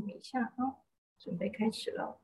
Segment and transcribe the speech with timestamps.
[0.00, 0.76] 等一下啊，
[1.18, 2.20] 准备开始了。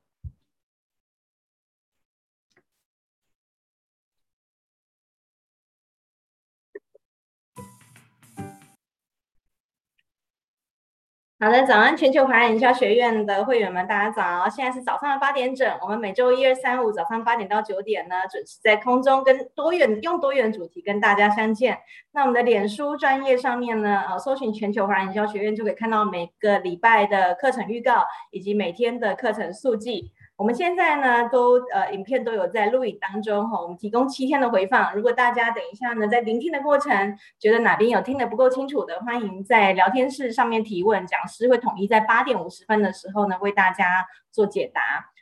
[11.44, 14.48] 好的，早安，全球华人营销学院的会员们，大家早！
[14.48, 21.76] 现在是早上的八点整，我们每周一、二、三、五早上八点到九点呢，准时在空中跟多元用多元主题跟大家相见。
[22.12, 30.12] 那我们的脸书专业上面呢，呃，搜寻全球华人营销学院就可以看到每个礼拜的课程预告以及每天的课程速记。
[30.36, 34.92] 我们现在呢，都呃，影片都有在录影当中哈，我们提供七天的回放。
[34.96, 44.80] 如果大家等一下呢，在聆听的过程觉得哪边有听得不够清楚的，欢迎在聊天室上面提问，讲师会统一在八点五十分的时候呢，为大家做解答。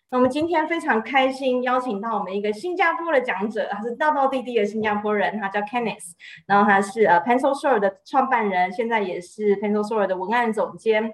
[0.08, 6.12] 那我们今天非常开心邀请到我们一个新加坡的讲者，他是道道地地的新加坡人，他叫 Kenneth，
[6.46, 11.12] 然后他是呃 Pencil Store 的创办人，现在也是 Pencil Store 的文案总监。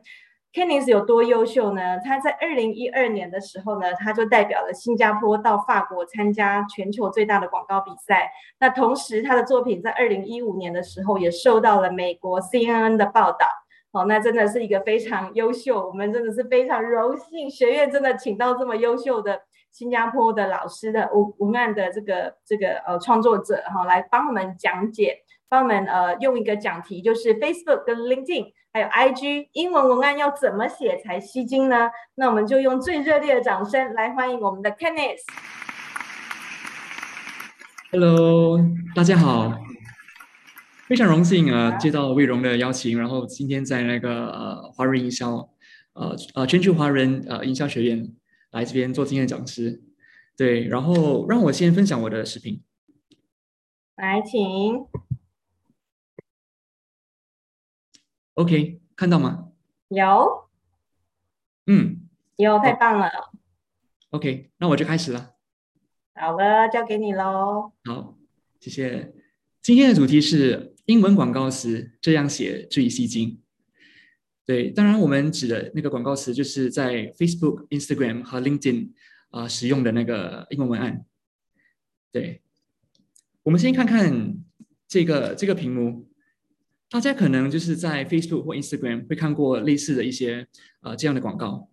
[0.53, 1.99] Kenneth 有多优秀呢？
[2.03, 8.31] 他在二零一二年的时候呢，他就代表了新加坡到法国参加全球最大的广告比赛。
[8.59, 13.47] 那同时，他的作品在二零一五年的时候也受到了美国 CNN 的报道。
[13.93, 28.53] 好，那真的是一个非常优秀，我们真的是非常荣幸，学院真的请到这么优秀的新加坡的老师的文文案的这个这个呃创作者哈，来帮我们讲解，帮我们呃用一个讲题，就是 Facebook 跟 LinkedIn。
[28.71, 31.89] 还有 IG 英文文案要怎么写才吸睛呢？
[32.17, 35.21] 那我们就用最热烈的掌声来欢迎我们的 Kenneth。
[37.91, 38.61] Hello，
[38.95, 39.59] 大家好，
[40.87, 45.49] 非常荣幸啊，接到魏荣的邀请，然后今天在那个呃华人营销，
[45.95, 48.07] 呃呃全球华人呃营销学院
[48.51, 49.83] 来这边做今天的讲师。
[50.37, 52.63] 对，然后让我先分享我的视频。
[53.97, 55.08] 来，请。
[58.39, 59.49] OK，看到吗？
[59.89, 60.49] 有，
[61.67, 63.11] 嗯，有，太棒了。
[64.11, 65.35] OK，那我就开始了。
[66.15, 67.73] 好了，交给你喽。
[67.83, 68.17] 好，
[68.61, 69.13] 谢谢。
[69.61, 73.43] 今天的主题是英文广告词这样写最吸睛。
[74.47, 78.93] 对，当然我们指的那个广告词就是在 Facebook、Instagram 和 LinkedIn
[79.31, 81.05] 啊、呃、使用的那个英文文案。
[82.13, 82.41] 对，
[83.43, 84.37] 我们先看看
[84.87, 86.08] 这个这个屏幕。
[86.91, 90.49] 大家可能就是在 Facebook 或 Instagram 会看过类似的一些
[90.81, 91.69] 呃这样的广告，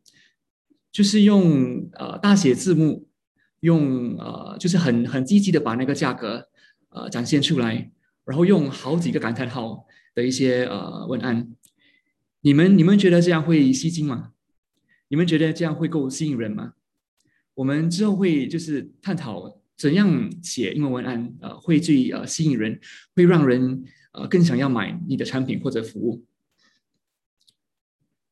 [0.92, 3.08] 就是用呃大写字幕，
[3.62, 6.50] 用呃就是很很积极的把那个价格
[6.90, 7.90] 呃展现出来，
[8.26, 11.50] 然后用好几个感叹号的一些呃文案。
[12.42, 14.34] 你们你们觉得这样会吸睛吗？
[15.08, 16.74] 你们觉得这样会够吸引人吗？
[17.54, 22.82] 我们之后会就是探讨怎样写英文文案呃会最呃吸引人，
[23.16, 23.86] 会让人。
[24.16, 26.24] 呃，更想要买你的产品或者服务。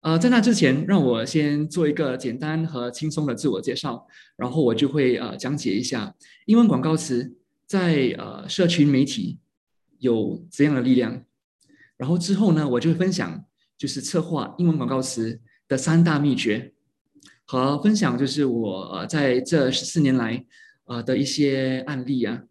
[0.01, 4.05] 呃，在那之前，让我先做一个简单和轻松的自我介绍，
[4.35, 6.13] 然后我就会呃讲解一下
[6.45, 7.35] 英文广告词
[7.65, 9.39] 在呃社群媒体
[9.99, 11.23] 有怎样的力量。
[11.95, 13.45] 然后之后呢，我就会分享
[13.77, 15.39] 就是策划英文广告词
[15.69, 16.73] 的三大秘诀，
[17.45, 20.45] 和分享就是我在这十四年来
[20.85, 22.43] 呃的一些案例啊。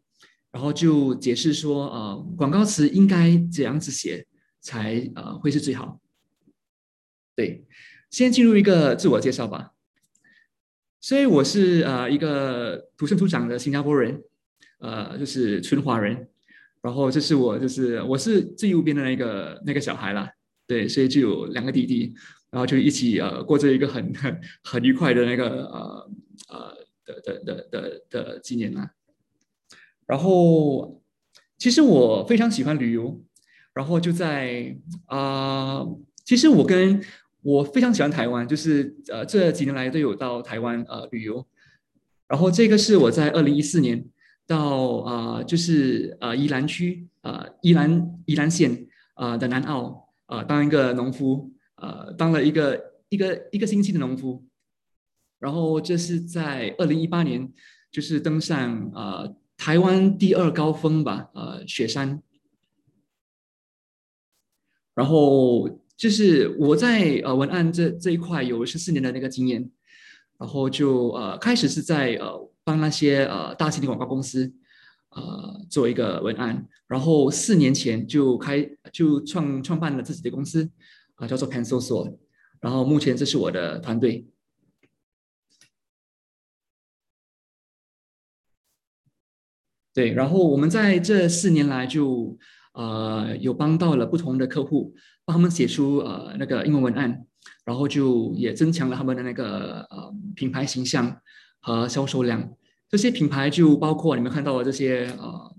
[0.52, 4.26] 然后就解释说，呃，广告词应该怎样子写
[4.60, 5.98] 才呃会是最好。
[7.34, 7.64] 对，
[8.10, 9.72] 先进入一个自我介绍吧。
[11.00, 14.22] 所以我是呃一个土生土长的新加坡人，
[14.78, 16.28] 呃，就是纯华人。
[16.82, 20.30] 然后这是我就是我是最右边的那个那个小孩啦。
[20.66, 22.14] 对，所以就有两个弟弟，
[22.50, 26.10] 然后就一起呃过着一个很很很愉快的那个呃
[26.48, 28.90] 呃的的的的的纪念啦。
[30.06, 31.00] 然后，
[31.56, 33.18] 其实我非常喜欢旅游，
[33.72, 34.76] 然后就在
[35.06, 35.86] 啊、
[36.24, 37.00] 其实我跟
[37.40, 41.46] 我非常喜欢台湾，就是呃这几年来都有到台湾呃旅游。
[42.26, 44.04] 然后这个是我在二零一四年
[44.46, 54.44] 到啊、就是呃宜兰区呃宜兰宜兰县呃的南澳呃当一个农夫呃当了一个一个一个星期的农夫。
[55.38, 57.50] 然后这是在二零一八年，
[57.90, 59.37] 就是登上呃。
[59.64, 62.20] 台湾第二高峰吧，呃，雪山。
[64.93, 69.70] 然后就是我在呃文案这这一块有十四年的那个经验，
[70.37, 74.53] 然后就呃开始是在呃帮那些呃大型的广告公司
[75.11, 80.69] 呃做一个文案，然后四年前就开就创创办了自己的公司
[81.14, 82.12] 啊，呃，叫做 Pencil Store，
[82.59, 84.26] 然后目前这是我的团队。
[89.94, 92.38] 对，然后我们在这四年来就
[92.72, 94.94] 呃有帮到了不同的客户，
[95.24, 97.26] 帮他们写出呃那个英文文案，
[97.66, 101.20] 然后就也增强了他们的那个呃品牌形象
[101.60, 102.52] 和销售量。
[102.88, 105.54] 这些品牌就包括你们看到的这些呃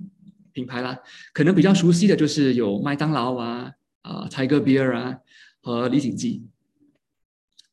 [0.51, 0.97] 品牌啦，
[1.31, 3.71] 可能比较熟悉的就是有麦当劳啊、
[4.01, 5.17] 啊、呃、Tiger Beer 啊
[5.61, 6.43] 和李锦记，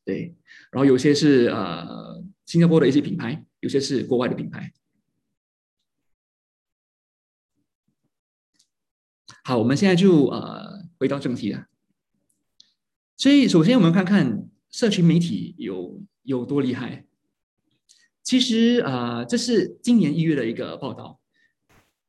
[0.05, 0.35] 对，
[0.71, 4.71] 然后有些是呃新加坡的一些品牌，有些是国外的品牌。
[9.43, 11.65] 好，我们现在就呃回到正题了。
[13.17, 17.05] 所以，首先我们看看社群媒体有有多厉害。
[18.21, 21.19] 其实啊、呃，这是今年一月的一个报道。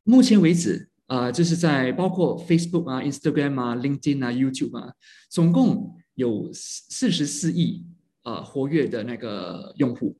[0.04, 4.92] 目前为止啊、就是在包括 Facebook 啊、Instagram 啊、LinkedIn 啊、YouTube 啊，
[5.30, 7.86] 总共有四四十四亿
[8.22, 10.18] 啊、活跃的那个用户。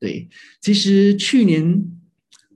[0.00, 0.28] 对，
[0.60, 1.99] 其实去年。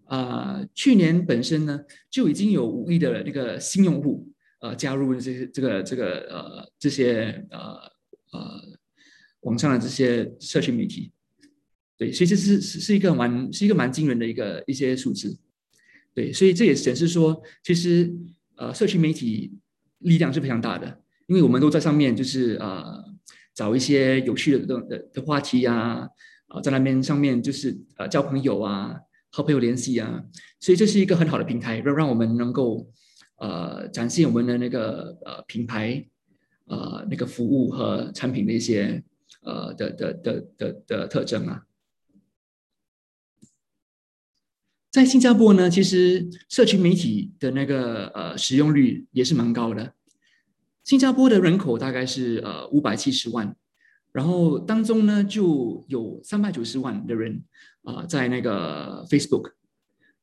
[0.06, 1.80] 啊、去年本身呢
[2.10, 4.28] 就已经有五亿的那个新用户，
[4.60, 7.58] 呃，加入这些这个这个呃这些呃
[8.32, 8.60] 呃
[9.40, 11.10] 网上的这些社群媒体，
[11.96, 15.38] 对，所以这是是是一个蛮是一个蛮惊人的一个一些数字，
[16.14, 18.14] 对，所以这也显示说，其实
[18.56, 19.52] 呃社群媒体
[20.00, 23.02] 力量是非常大的，因为我们都在上面就是呃
[23.54, 26.06] 找一些有趣的的的话题呀，
[26.48, 29.00] 啊、在那边上面就是呃交朋友啊。
[29.34, 30.24] 和朋友联系啊，
[30.60, 32.88] 所以这是一个很好的平台，让让我们能够
[33.38, 36.06] 呃展现我们的那个呃品牌
[36.66, 39.02] 呃那个服务和产品的一些
[39.42, 41.64] 呃的的的的的特征啊。
[44.92, 49.94] 在新加坡呢，其实社群媒体的那个呃使用率也是蛮高的。
[50.84, 53.56] 新加坡的人口大概是呃五百七十万。
[54.12, 57.42] 然后当中呢，就有三百九十万的人、
[57.84, 59.52] 呃，在那个 Facebook，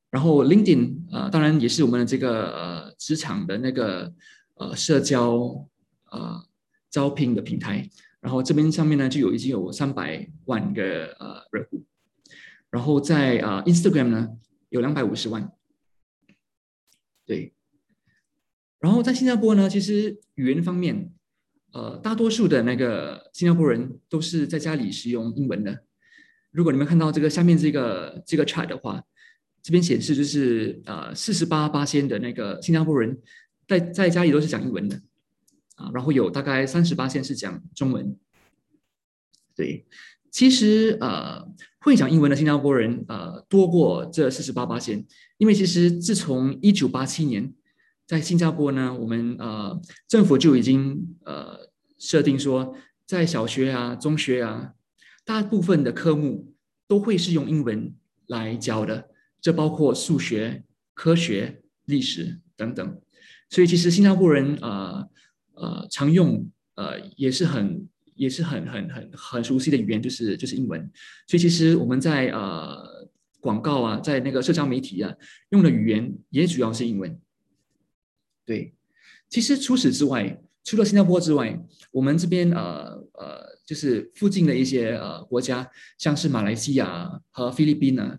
[0.09, 4.13] 然后 LinkedIn 啊、当然也是我们的这个呃职场的那个
[4.55, 5.67] 呃社交
[6.11, 6.45] 呃
[6.89, 7.89] 招聘的平台。
[8.19, 11.83] 然后这边上面呢，就有已经有三百万个呃人户。
[12.69, 14.29] 然后在啊、呃、Instagram 呢，
[14.69, 15.51] 有两百五十万。
[17.25, 17.53] 对。
[18.79, 21.13] 然后在新加坡呢，其实语言方面。
[21.73, 25.85] 呃，大多数的那个新加坡人都是在家里使用英文的。
[26.51, 29.01] 如果你们看到这个下面这个这个 chart 的话，
[29.63, 33.17] 这边显示就是呃四十八八仙的那个新加坡人
[33.67, 35.01] 在在家里都是讲英文的
[35.75, 38.17] 啊，然后有大概三十八仙是讲中文。
[39.55, 39.85] 对，
[40.29, 41.47] 其实呃
[41.79, 45.05] 会讲英文的新加坡人呃多过这四十八八仙，
[45.37, 47.53] 因为其实自从一九八七年。
[48.07, 52.75] 在新加坡呢，我们呃政府就已经呃设定说，
[53.05, 54.73] 在小学啊、中学啊，
[55.23, 56.53] 大部分的科目
[56.87, 57.93] 都会是用英文
[58.27, 59.09] 来教的，
[59.39, 60.63] 这包括数学、
[60.93, 63.01] 科学、历史等等。
[63.49, 65.09] 所以其实新加坡人呃
[65.55, 70.79] 呃常用呃也是很也是很很很很熟悉的语言，就是就是英文。
[71.27, 73.09] 所以其实我们在呃
[73.39, 75.13] 广告啊，在那个社交媒体啊
[75.49, 77.19] 用的语言也主要是英文。
[78.45, 78.73] 对，
[79.29, 81.59] 其实除此之外，除了新加坡之外，
[81.91, 88.17] 我们这边呃呃，就是附近的一些呃国家，像是马来西亚和菲律宾呢，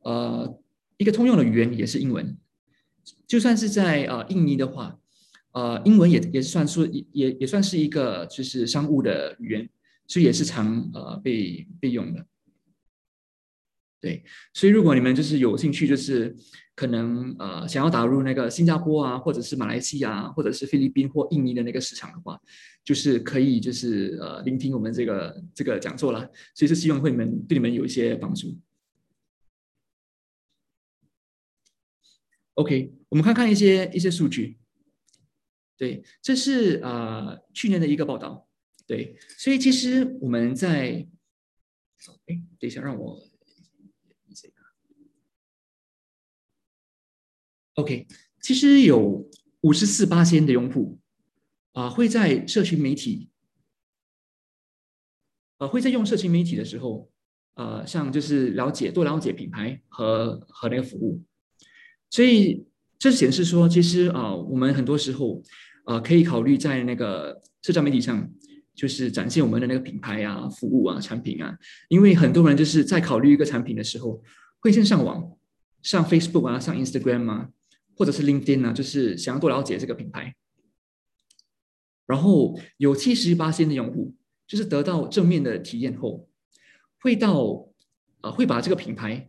[0.00, 0.60] 呃，
[0.98, 2.36] 一个通用的语言也是英文。
[3.26, 4.98] 就算是在呃印尼的话，
[5.52, 9.68] 呃，英文也也算是也也算是一个就是商务的语言，
[10.06, 12.26] 所以也是常呃被被用的。
[14.00, 16.34] 对，所以如果你们就是有兴趣，就是
[16.80, 22.40] 可能呃想要打入那个新加坡啊，或者是马来西亚，或者是菲律宾或印尼的那个市场的话，
[22.82, 26.26] 就是可以就是呃聆听我们这个这个讲座啦。
[26.54, 28.58] 所以是希望会你们对你们有一些帮助。
[32.54, 34.58] OK，我们看看一些一些数据。
[35.76, 38.48] 对，这是呃去年的一个报道。
[38.86, 41.06] 对，所以其实我们在，
[42.24, 43.29] 哎，等一下让我。
[47.74, 48.06] OK，
[48.40, 49.28] 其实有
[49.62, 50.98] 五十四八千的用户
[51.72, 53.30] 啊，会在社群媒体，
[55.58, 57.10] 呃，会在用社群媒体的时候，
[57.54, 61.22] 呃，像就是了解多了解品牌和和那个服务，
[62.10, 62.66] 所以
[62.98, 65.42] 这显示说，其实啊，我们很多时候
[65.84, 68.28] 啊，可以考虑在那个社交媒体上，
[68.74, 71.56] 就是展现我们的那个品牌啊、服务啊、产品啊，
[71.88, 74.22] 因为很多人就是在考虑一个产品的时候，
[74.58, 75.36] 会先上网，
[75.82, 77.48] 上 Facebook 啊，上 Instagram 啊。
[78.00, 80.34] 或者是 LinkedIn 呢，就是想要多了解这个品牌，
[82.06, 84.14] 然后有七十八巴仙的用户，
[84.46, 86.26] 就是得到正面的体验后，
[87.02, 87.68] 会到
[88.22, 89.28] 呃会把这个品牌，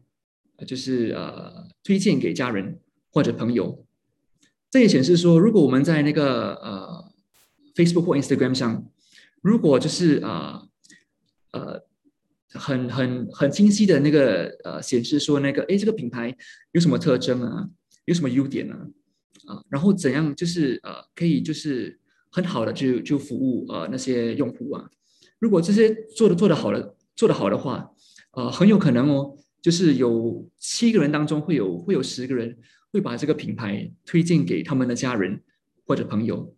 [0.65, 2.79] 就是呃推荐给家人
[3.11, 3.85] 或者朋友。
[4.69, 7.11] 这也显示说，如果我们在那个呃
[7.75, 8.89] Facebook 或 Instagram 上，
[9.41, 10.63] 如果就是啊
[11.51, 11.83] 呃，呃
[12.53, 16.33] 很很很清晰的那个呃显示说那个哎这个品牌
[16.71, 17.69] 有什么特征啊，
[18.11, 18.75] 有什么优点呢
[19.45, 21.97] 啊，然后怎样就是呃可以就是
[22.29, 24.89] 很好的就就服务呃那些用户啊，
[25.39, 27.89] 如果这些做的做的好的做的好的话，
[28.33, 32.57] 呃很有可能哦，就是有七个人当中会有会有十个人
[32.91, 35.41] 会把这个品牌推荐给他们的家人
[35.85, 36.53] 或者朋友。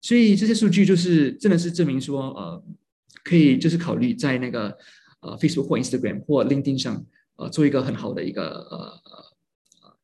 [0.00, 2.64] 所以这些数据就是真的是证明说，呃，
[3.22, 4.76] 可以就是考虑在那个
[5.20, 8.92] 呃 Facebook 或 Instagram 或 LinkedIn 上，呃，做一个很好的一个呃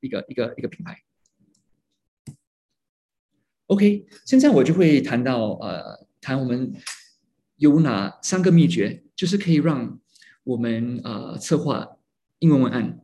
[0.01, 1.03] 一个一个一个品牌。
[3.67, 6.75] OK，现在我就会谈到呃谈我们
[7.57, 10.01] 有哪三个秘诀，就是可以让
[10.45, 11.97] 我们呃策划
[12.39, 13.01] 英文文案。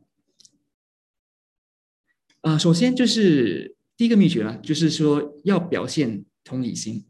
[2.41, 6.25] 啊、首先就是第一个秘诀啦，就是说要表现。
[6.47, 7.05] 同理心，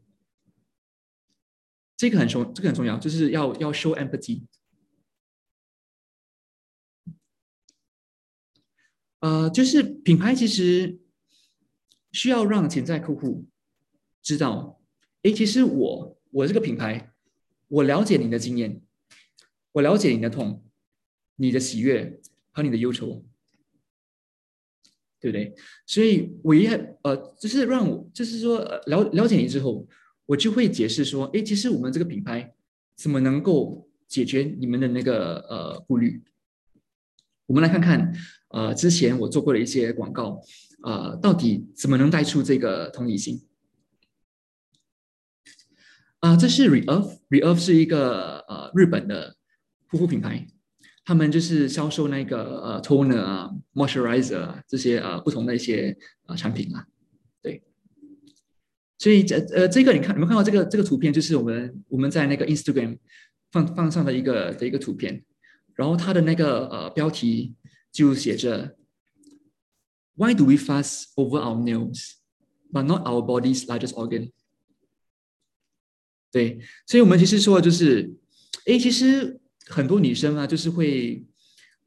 [1.95, 4.41] 这个很重，这个很重要，就是要要 show empathy。
[9.19, 10.99] 呃，就是品牌其实
[12.11, 13.45] 需要让潜在客户
[14.21, 14.81] 知道，
[15.23, 17.13] 哎，其实我我这个品牌，
[17.67, 18.81] 我了解你的经验，
[19.73, 20.63] 我了解你的痛，
[21.35, 22.19] 你的喜悦
[22.51, 23.25] 和你的忧愁。
[25.19, 25.51] 对不对？
[25.87, 26.69] 所以我也
[27.01, 29.87] 呃，就是让我，就是说了了解你之后，
[30.27, 32.53] 我就会解释说，哎，其实我们这个品牌
[32.95, 36.23] 怎么能够解决你们的那个呃顾虑？
[37.47, 38.13] 我们来看看，
[38.49, 40.39] 呃，之前我做过的一些广告，
[40.83, 43.41] 呃，到底怎么能带出这个同理心？
[46.19, 49.35] 啊、这是 Rev，Rev 是一个呃日本的
[49.89, 50.47] 护肤品牌。
[51.05, 56.85] 他们就是销售那个呃 toner 啊，moisturizer 这些呃不同的一些呃产品啊，
[57.41, 57.63] 对。
[58.97, 62.97] 所以这呃这个你看，你们看到这个这个图片，就是我们我们在那个 Instagram
[63.53, 65.23] 放放上的一个的一个图片，
[65.77, 67.55] 然后它的那个呃标题
[67.93, 68.75] 就写着
[70.15, 72.15] Why do we fuss over our nails,
[72.73, 74.31] but not our body's largest organ？
[76.29, 78.13] 对，所以我们其实说的就是，
[78.65, 79.39] 哎，其实。
[79.69, 81.21] 很多女生啊，就是会，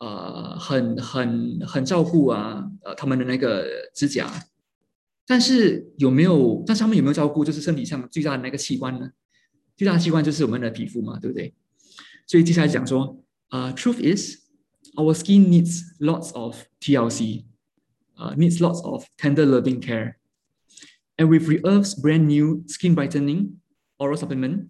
[0.01, 4.31] 呃，很很很照顾啊，呃，他们的那个指甲，
[5.27, 6.63] 但是有没有？
[6.67, 7.43] 但是他们有没有照顾？
[7.43, 9.11] 就是身体上最大的那个器官呢？
[9.79, 11.55] 最大的器官就是我们的皮肤嘛，对不对？
[12.27, 14.38] 所以接下来讲说，啊，呃，Truth is,
[14.96, 17.46] our skin needs lots of TLC,
[18.16, 20.16] 呃，needs lots of tender loving care,
[21.18, 23.58] and with Reve's brand new skin brightening
[23.98, 24.68] oral supplement,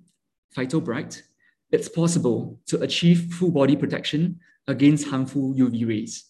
[0.55, 1.23] Phyto Bright.
[1.71, 4.35] It's possible to achieve full body protection
[4.67, 6.21] against harmful UV rays。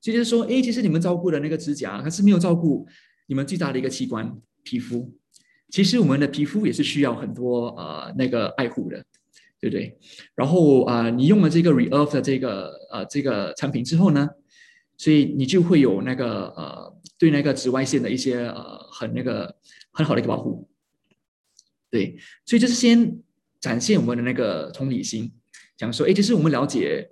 [0.00, 2.86] 所以就是说，哎，其实你们照顾的那个指甲，它是没有照顾
[3.26, 5.12] 你们最大的一个器官——皮肤。
[5.70, 9.04] 其实我们的皮肤也是需要很多呃那个爱护的，
[9.61, 9.97] 对不对？
[10.35, 14.27] 然后啊、你用了这个 Rev 的这个呃这个产品之后呢，
[14.97, 19.55] 所以你就会有那个呃对那个紫外线的一些呃很那个
[19.93, 20.67] 很好的一个保护。
[21.89, 23.17] 对，所以就是先。
[23.61, 25.31] 展现我们的那个同理心，
[25.77, 27.07] 讲说，哎，其实我们了解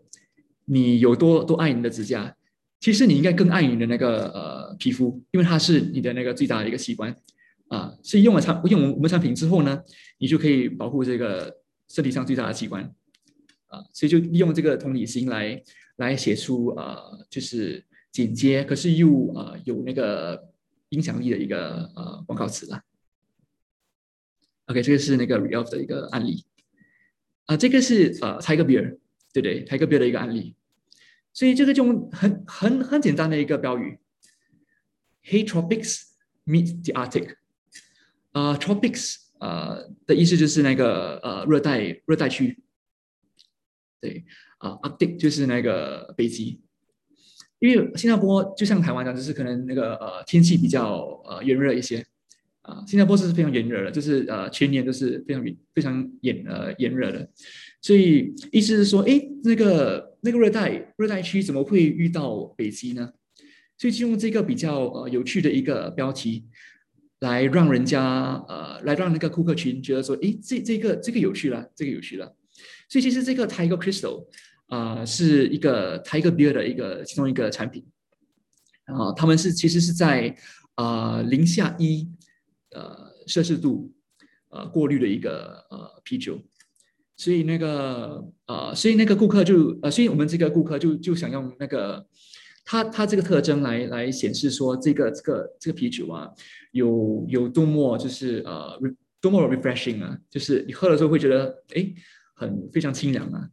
[0.65, 2.35] 你有多多爱你的指甲，
[2.79, 7.15] 其实你应该更爱你的那个呃皮肤，因为它是你的那个最大的一个器官
[7.67, 7.93] 啊。
[8.01, 9.79] 所以用了产用我们产品之后呢，
[10.17, 11.55] 你就可以保护这个
[11.89, 12.83] 身体上最大的器官
[13.67, 13.83] 啊。
[13.91, 15.61] 所以就利用这个同理心来
[15.97, 16.97] 来写出啊，
[17.29, 20.49] 就是简洁可是又啊有那个
[20.89, 22.81] 影响力的一个呃广告词了。
[24.65, 26.45] OK，这个是那个 Real 的一个案例，
[27.45, 28.99] 啊、这个是呃 Tiger Beer，
[29.33, 30.55] 对不对？Tiger Beer 的一个案例，
[31.33, 33.99] 所以这个就很很很简单的一个标语
[35.23, 36.03] ，Hey Tropics
[36.45, 37.35] meet the Arctic，
[38.31, 42.57] 啊、呃、Tropics、呃、的意思就是那个呃热带热带区，
[43.99, 44.23] 对，
[44.59, 46.61] 啊、呃、Arctic 就是那个北极，
[47.59, 52.05] 因为新加坡就像台湾讲，就是可能那个呃天气比较呃炎热一些。
[52.61, 55.43] 啊，新加坡是非常炎热的，就是呃全年都是非常
[55.73, 57.27] 非常炎呃炎热的，
[57.81, 63.11] 所以意思是说，哎，那个那个热带热带区怎么会遇到北极呢？
[63.75, 66.45] 所以就用这个比较呃有趣的一个标题，
[67.19, 72.35] 来让人家呃来让那个顾客群觉得说，哎，这这个这个有趣了，这个有趣了。
[72.87, 74.25] 所以其实这个 Tiger Crystal
[74.67, 77.85] 啊、呃、是一个 Tiger Beer 的一个其中一个产品，
[78.85, 80.35] 啊，他们是其实是在
[80.75, 82.09] 啊零下一。
[82.71, 83.91] 呃，摄氏度，
[84.49, 86.39] 呃，过滤的一个呃啤酒，
[87.17, 92.05] 所以那个呃，所以那个顾客就呃，所以我们这个顾客就就想用那个
[92.69, 96.29] 他他这个特征来来显示说这个这个这个啤酒啊，
[96.71, 98.79] 有有多么就是呃
[99.19, 100.15] 多么 refreshing 啊！
[100.29, 101.91] 就是你喝了之后会觉得，哎，
[102.35, 103.49] 很非常清凉啊。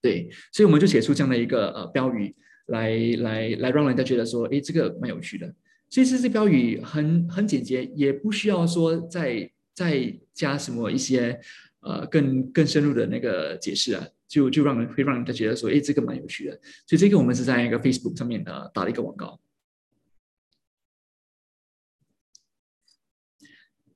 [0.00, 2.32] 对，所以我们就写出这样的一个呃标语
[2.66, 5.52] 来，来来让人家觉得说，哎，这个蛮有趣的。
[5.90, 11.36] 所以这这标语很很简洁，也不需要说再再加什么一些
[11.80, 16.58] 呃更更深入的那个解释啊，就就让人会让人家觉得说，哎，这个蛮有趣的。
[16.86, 19.38] 所以这个我们是在一个 Facebook 上面的打了一个广告。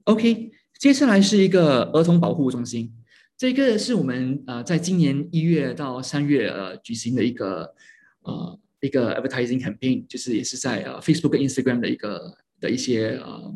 [0.05, 2.93] OK，接下来是一个儿童保护中心，
[3.39, 7.75] 这个是我们呃在今年一月到三月呃举行的一个
[8.21, 13.55] 呃一个 advertising campaign，就是也是在呃 Facebook Instagram 的一个的一些呃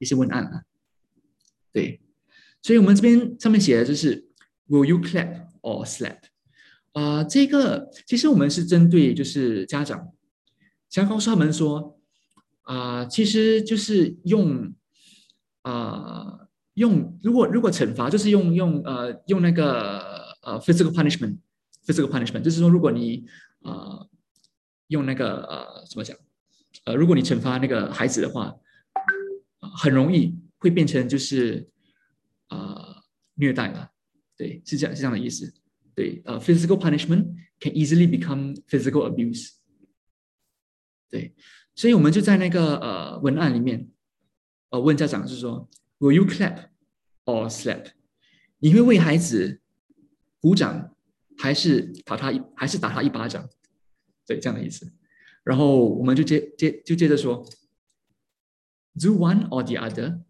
[0.00, 0.64] 一些文案啊，
[1.72, 2.00] 对，
[2.60, 4.26] 所以我们这边上面写的就是
[4.68, 6.18] Will you clap or slap？
[6.92, 10.12] 啊、这个其实我们是针对就是家长，
[10.90, 11.98] 想告诉他们说
[12.62, 14.74] 啊、其实就是用。
[15.64, 23.24] 啊、用如果如果惩罚就是用用呃用那个呃 physical punishment，physical punishment 就是说如果你
[23.60, 24.08] 呃
[24.88, 26.16] 用那个呃怎么讲
[26.84, 28.56] 呃如果你惩罚那个孩子的话，
[29.60, 31.68] 很容易会变成就是
[32.48, 33.04] 啊、呃、
[33.34, 33.91] 虐待了，
[34.36, 35.52] 对，是这样是这样的意思，
[35.94, 39.50] 对，呃 physical punishment can easily become physical abuse，
[41.10, 41.34] 对，
[41.74, 43.88] 所以我们就在那个呃文案里面。
[44.70, 46.70] 呃，问家长是说，Will you clap
[47.26, 47.88] or slap？
[48.56, 49.60] 你会为孩子
[50.40, 50.96] 鼓掌，
[51.36, 53.46] 还是打他一，还是打他一巴掌？
[54.26, 54.90] 对，这样的意思。
[55.44, 57.46] 然后我们就接接就接着说
[58.98, 60.22] ，Do one or the other.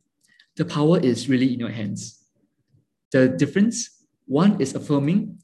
[0.56, 2.21] The power is really in your hands.
[3.11, 3.89] The difference,
[4.25, 5.37] one is affirming,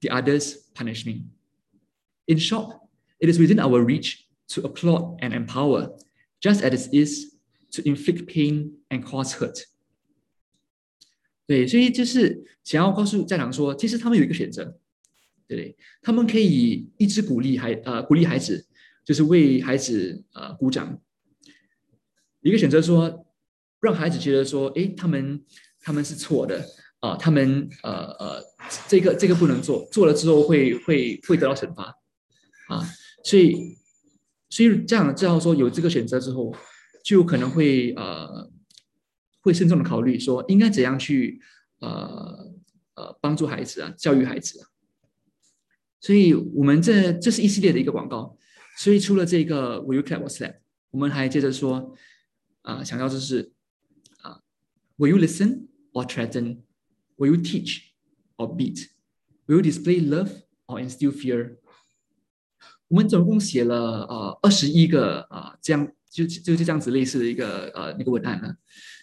[0.00, 1.30] the others punishing.
[2.26, 2.76] In short,
[3.20, 5.90] it is within our reach to applaud and empower,
[6.40, 7.30] just as it is.
[7.74, 9.62] To inflict pain and cause hurt。
[11.46, 14.64] 对，所以就是想要告诉家长说，其实他们有一个选择，
[15.46, 15.76] 对不对？
[16.02, 18.66] 他们可以一直鼓励孩呃鼓励孩子，
[19.04, 21.00] 就是为孩子呃鼓掌。
[22.40, 23.24] 一个选择说，
[23.80, 25.44] 让孩子觉得说，哎，他们
[25.78, 26.66] 他们是错的
[27.09, 28.43] 啊、他们呃呃
[28.87, 31.83] 这个这个不能做，做了之后会会会得到惩罚
[32.69, 32.81] 啊。
[33.23, 33.77] 所以
[34.49, 36.55] 所以这样知道说有这个选择之后。
[37.05, 38.49] 就可能会呃，
[39.41, 41.39] 会慎重的考虑说应该怎样去
[41.79, 42.51] 呃
[42.95, 44.65] 呃帮助孩子啊，教育孩子啊。
[46.01, 48.35] 所以我们这这是一系列的一个广告。
[48.75, 50.55] 所以除了这个 Will you clap or slap，
[50.89, 51.95] 我们还接着说
[52.63, 53.51] 啊、呃，想要就是
[54.23, 54.41] 啊
[54.97, 56.61] ，Will you listen or threaten？
[57.17, 57.81] Will you teach
[58.37, 60.29] or beat？Will you display love
[60.67, 61.57] or instill fear？
[62.87, 65.91] 我们总共写了呃二十一个啊、这样。
[66.07, 68.55] 就就是这样子类似的一个呃那个文案呢，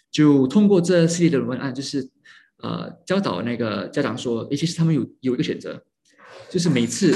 [0.09, 2.09] 就通过这系列的文案，就是
[2.57, 5.85] 呃教导那个家长说，诶，其实他们有有一个选择，
[6.49, 7.15] 就是每次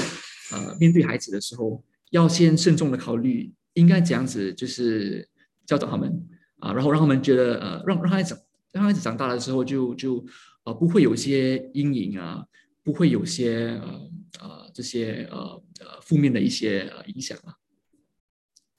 [0.52, 5.28] 呃面对孩子的时候，要先慎重的考虑应该怎样子，就是
[5.66, 6.24] 教导他们
[6.60, 10.24] 啊，然后让他们觉得呃让让孩子长让孩子长大了之后就就
[10.68, 12.46] 呃不会有些阴影啊，
[12.82, 17.56] 不会有些呃呃这些呃呃负面的一些呃影响啊。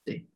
[0.05, 0.27] 对。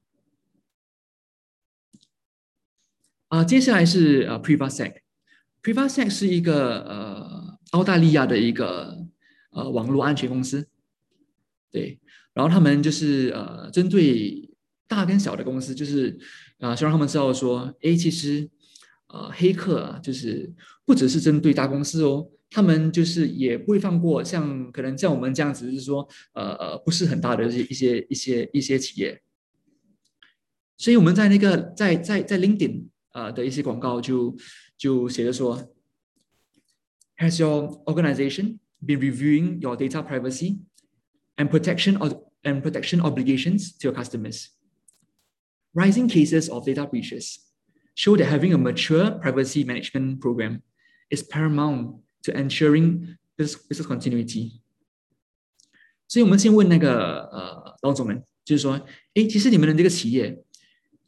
[3.28, 9.08] 啊、接下来是呃 Privasec，Privasec 是一个呃澳大利亚的一个
[9.52, 10.68] 呃网络安全公司，
[11.72, 12.00] 对，
[12.34, 14.52] 然后他们就是呃针对
[14.88, 16.16] 大跟小的公司，就是
[16.60, 18.48] 啊、呃，希望他们知道说，哎，其实
[19.14, 20.52] 呃黑客啊，就是
[20.84, 29.22] 不只是针对大公司哦，他们就是也不会放过像可能像我们这样子，就是说呃呃不是很大的一些一些一些一些企业，
[30.78, 32.90] 所以我们在那个在在在 LinkedIn。
[33.16, 34.36] 呃的一些广告就
[34.76, 35.56] 就写着说
[37.18, 40.62] ，Has your organization been reviewing your data privacy
[41.36, 44.48] and protection of and protection obligations to your customers?
[45.76, 47.36] Rising cases of data breaches
[47.95, 50.63] show that having a mature privacy management program
[51.11, 54.61] is paramount to ensuring business business continuity.
[56.07, 58.75] 所以我们先问那个呃老总们，就是说，
[59.15, 60.43] 哎，其实你们的这个企业。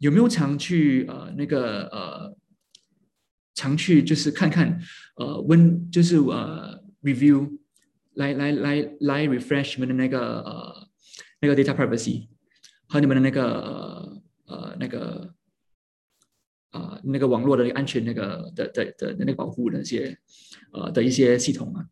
[0.00, 2.34] 有没有常去呃那个呃
[3.54, 4.80] 常去就是看看
[5.16, 7.58] 呃温就是呃 review
[8.14, 10.88] 来来来来 refresh 你们的那个呃
[11.42, 12.28] 那个 data privacy
[12.88, 13.44] 和你们的那个
[14.46, 15.28] 呃，呃那个啊、
[16.75, 20.17] 呃、那个网络的安全那个的的的的那个保护那些
[20.73, 21.87] 呃的一些系统啊，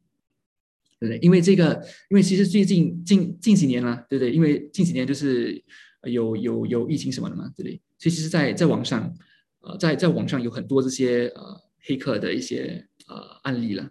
[0.99, 1.19] 对不对？
[1.19, 4.31] 因为这个因为其实最近近近几年了，对不对？
[4.31, 5.63] 因为近几年就是
[6.03, 7.81] 有有有疫情什么的嘛，对不对？
[7.97, 9.15] 其实，在在网上，
[9.61, 13.89] 呃，在在网上有很多这些呃黑客的一些呃案例了。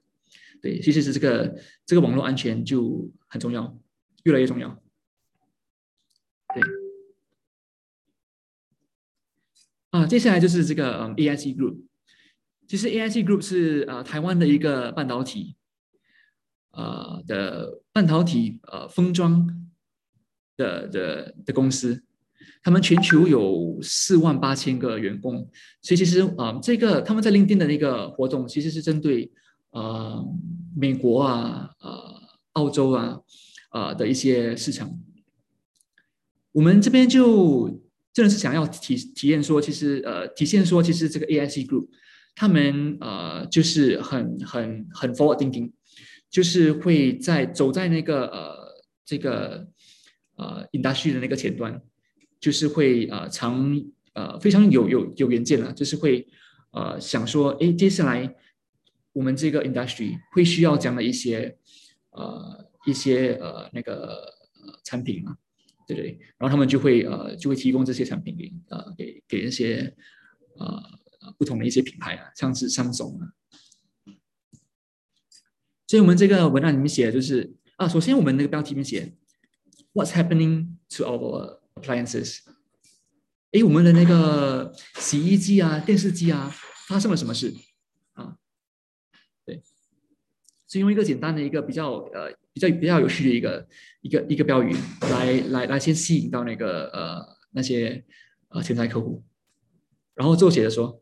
[0.60, 3.78] 对，其实是这个这个网络安全就很重要，
[4.24, 4.68] 越来越重要。
[6.54, 6.62] 对。
[9.92, 11.76] 啊，接下来就是这个嗯 AIC Group。
[12.66, 15.54] 其实 AIC Group 是呃台湾的一个半导体，
[16.70, 19.46] 呃的半导体呃封装
[20.56, 22.02] 的的的公司，
[22.62, 25.46] 他们全球有四万八千个员工，
[25.82, 29.30] 所以其实啊、这个他们在 LinkedIn 的那个活动其实是针对
[29.72, 30.24] 呃
[30.74, 33.20] 美国啊呃澳洲啊
[33.72, 34.98] 呃的一些市场，
[36.52, 37.78] 我们这边就
[38.12, 41.88] 真的是想要体体验说，其实呃体现说，其实这个 AIC Group。
[42.34, 45.70] 他们呃，就是很很很 forward thinking，
[46.30, 48.56] 就是会在走在那个呃
[49.04, 49.68] 这个
[50.36, 51.78] 呃 industry 的那个前端，
[52.40, 53.78] 就是会呃常
[54.14, 56.26] 呃非常有有有远见了，就是会
[56.70, 58.34] 呃想说，哎，接下来
[59.12, 61.58] 我们这个 industry 会需要这样的一些
[62.12, 64.24] 呃一些呃那个
[64.64, 65.36] 呃产品嘛，
[65.86, 66.18] 对对？
[66.38, 69.94] 然后他们就会呃就会提供这些产品给呃给给一些
[70.58, 71.00] 呃。
[71.38, 73.32] 不同的一些品牌啊，像是 Samsung 啊，
[75.86, 79.14] 所以我们这个文案里面写的就是啊，首先我们那个标题里面写
[79.92, 82.40] What's happening to our appliances？
[83.52, 86.52] 哎，我们的那个洗衣机啊、电视机啊，
[86.88, 87.54] 发生了什么事
[88.14, 88.36] 啊？
[89.46, 89.62] 对，
[90.66, 93.67] 是用一个简单的一个比较呃比较比较有趣的一个
[94.01, 98.03] 一个一个标语来来来先吸引到那个呃那些
[98.49, 99.23] 呃潜在客户，
[100.15, 101.01] 然后最后写的说。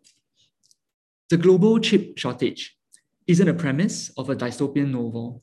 [1.27, 2.77] The global chip shortage
[3.25, 5.41] isn't a premise of a dystopian novel.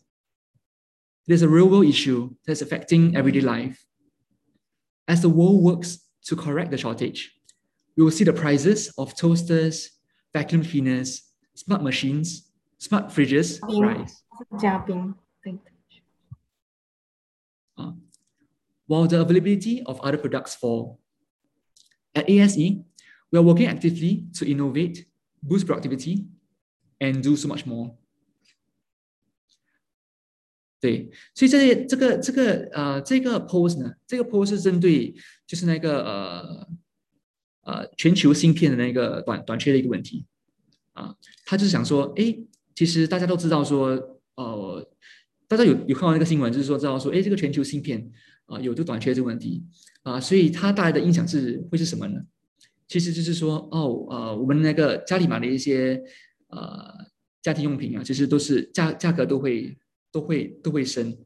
[1.27, 3.85] It is a real-world issue that's affecting everyday life.
[5.09, 7.33] As the world works to correct the shortage,
[7.97, 9.91] we will see the prices of toasters,
[10.33, 11.25] vacuum cleaners,
[11.57, 14.23] smart machines, smart fridges rise.
[14.53, 15.15] Uh,
[18.87, 20.99] while the availability of other products fall.
[22.15, 22.85] At ASE,
[23.31, 25.07] we are working actively to innovate
[25.43, 26.27] boost productivity
[27.01, 27.97] and do so much more。
[30.81, 35.15] 对，所以这些这个这个呃这个 post 呢，这个 post 是针对
[35.47, 36.69] 就是那个呃
[37.63, 40.27] 呃全球芯片的那个短短缺的一个问题
[40.93, 41.15] 啊，
[41.47, 42.37] 他就是想说，哎，
[42.75, 44.87] 其实大家都知道说，呃，
[45.47, 48.11] 大家有有看到那个新闻，就是说知道说，哎，这个全球芯片
[48.48, 49.64] 啊有这短缺这个问题
[50.04, 52.20] 啊，所以它带来的影响是会是什么呢？
[52.88, 56.02] 其实就是说，哦，呃，我们那个家里买的一些
[56.48, 56.94] 呃
[57.42, 59.78] 家庭用品啊，其实都是价价格都会
[60.12, 61.18] 都会都会升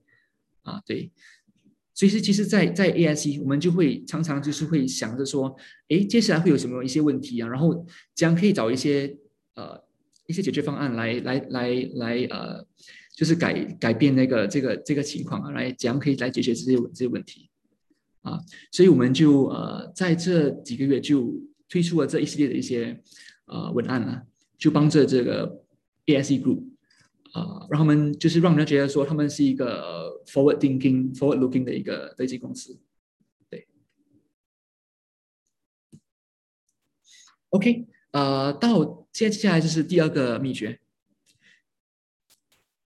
[0.63, 1.11] 啊，对。
[1.93, 5.55] 所以是其实在，在在 AIC，我们就会常常就是会想着说，
[5.89, 7.47] 哎，接下来会有什么一些问题啊？
[7.47, 9.15] 然后将可以找一些
[9.53, 9.79] 呃
[10.25, 12.65] 一些解决方案来来来来呃，
[13.15, 17.49] 就是改改变那个这个这个情况啊，来怎样可以来解决这些这些问题
[18.21, 18.39] 啊？
[18.71, 21.33] 所以我们就呃在这几个月就。
[21.71, 23.01] 推出了这一系列的一些
[23.45, 24.23] 呃文案啊，
[24.57, 25.63] 就帮着这个
[26.07, 26.65] A S E Group
[27.31, 32.77] 啊、让他们就是让人觉得说他们是一个 forward thinking、forward looking 的一个飞机公司。
[33.49, 33.65] 对
[37.51, 40.81] ，OK，呃，到接接下来就是第二个秘诀，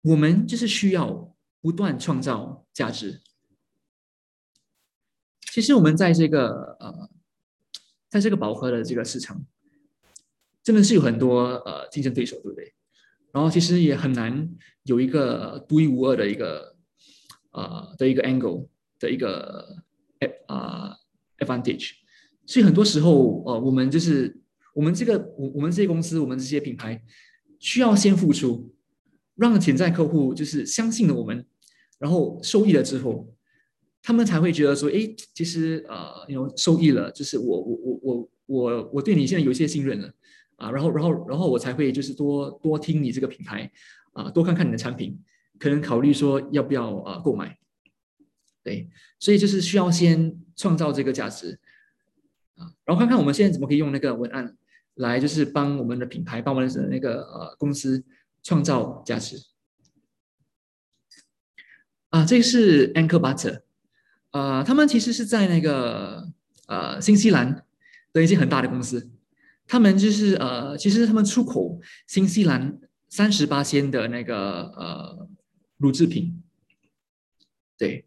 [0.02, 3.20] 我们就是需要不断创造价值。
[5.52, 7.10] 其实我们在这个呃。
[8.12, 9.42] 在这个饱和的这个市场，
[10.62, 12.74] 真的是有很多呃竞争对手，对不对？
[13.32, 16.76] 然后其实也很难有一个独一无二的一个
[17.52, 19.78] 呃的一个 angle 的一个
[20.46, 20.94] 呃
[21.38, 21.92] advantage。
[22.44, 24.38] 所以很多时候呃，我们就是
[24.74, 27.02] 我们这个我我们这些公司，我们这些品牌
[27.58, 28.74] 需要先付出，
[29.36, 31.46] 让潜在客户就是相信了我们，
[31.98, 33.32] 然后受益了之后。
[34.04, 40.12] 他们才会觉得说，哎，其实呃，有受益了，就是我我我我我我对你现在有一些信任了
[40.56, 43.70] 啊，然后然后然后我才会就是多多听你这个品牌
[44.12, 45.16] 啊，多看看你的产品，
[45.56, 47.56] 可能考虑说要不要呃购买，
[48.64, 48.90] 对，
[49.20, 51.60] 所以就是需要先创造这个价值
[52.56, 54.56] 啊，然后看看我们现在怎么可以用那个文案
[54.94, 58.04] 来就是帮我们的品牌，帮我们的那个呃公司
[58.42, 59.36] 创造价值。
[62.10, 63.62] 啊，这个是 Anchor Butter。
[64.32, 66.30] 呃，他们其实是在那个
[66.66, 67.66] 呃新西兰
[68.12, 69.10] 的一些很大的公司，
[69.66, 72.78] 他们就是呃，其实他们出口新西兰
[73.08, 75.28] 三十八仙的那个呃
[75.76, 76.42] 乳制品，
[77.76, 78.06] 对，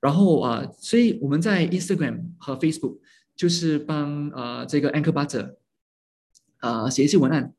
[0.00, 3.00] 然后啊、所以我们在 Instagram 和 Facebook
[3.34, 5.56] 就是帮呃这个 Anchor Butter
[6.60, 7.54] 呃写一些文案，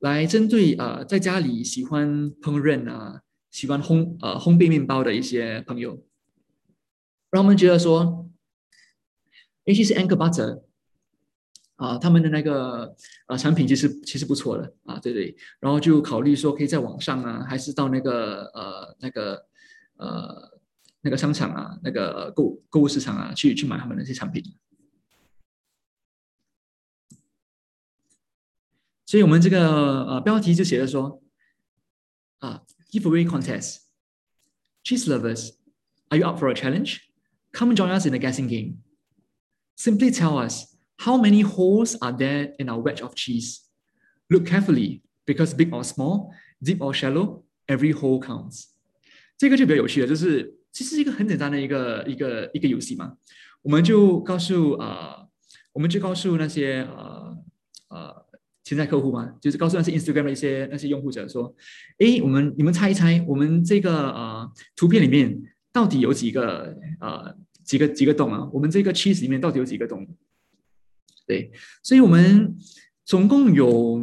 [0.00, 6.04] 来针对呃在家里喜欢烹饪啊，喜欢烘呃烘焙面包的一些朋友，
[7.30, 8.28] 让我们觉得说，
[9.64, 10.62] 尤其是 Anchor Butter
[11.76, 19.46] 啊，他们的那个呃产品其实其实不错的啊，对对，然后就考虑说可以在网上啊，还是到那个呃那个
[19.96, 20.60] 呃
[21.02, 24.42] 那个商场啊，那个购购物市场啊，去去买他们那些产品。
[29.09, 31.21] 所以我们这个呃标题就写着说
[32.39, 38.77] 啊，giveaway contest，cheese lovers，are you up for a challenge？Come join us in a guessing game.
[39.77, 43.59] Simply tell us how many holes are there in our wedge of cheese.
[44.27, 48.69] Look carefully, because big or small, deep or shallow, every hole counts.
[49.37, 53.17] 这个就比较有趣了，就是其实是一个很简单的一个一个一个游戏嘛。
[53.61, 54.87] 我们就告诉啊、
[55.19, 55.29] 呃，
[55.73, 57.37] 我们就告诉那些呃
[57.89, 58.25] 呃。
[58.62, 61.52] 潜在客户嘛，就是告诉那些 Instagram 的一些那些用户者说，
[61.98, 65.42] 诶，我们你们猜一猜，我们这个呃图片里面
[65.72, 68.48] 到底有几个呃几个几个洞啊？
[68.52, 70.06] 我们这个 cheese 里面到底有几个洞？
[71.26, 71.50] 对，
[71.82, 72.54] 所以我们
[73.04, 74.00] 总共有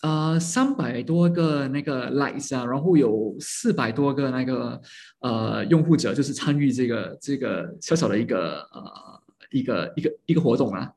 [0.00, 4.80] 呃三百多个那个 likes 啊，然后有四百多个那个
[5.20, 10.92] 呃用户者，就是参与这个这个小小的一个呃一个一个一个活动啊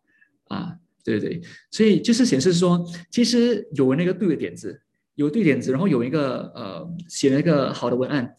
[0.47, 0.77] 啊。
[1.05, 1.39] 对对，
[1.69, 4.81] 所以就是显示说，其实有那个对的点子，
[5.13, 8.35] 有对点子，然后有一个呃写了一个好的文案，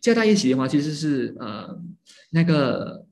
[0.00, 1.80] 加在一起的话，其实是呃
[2.30, 3.06] 那个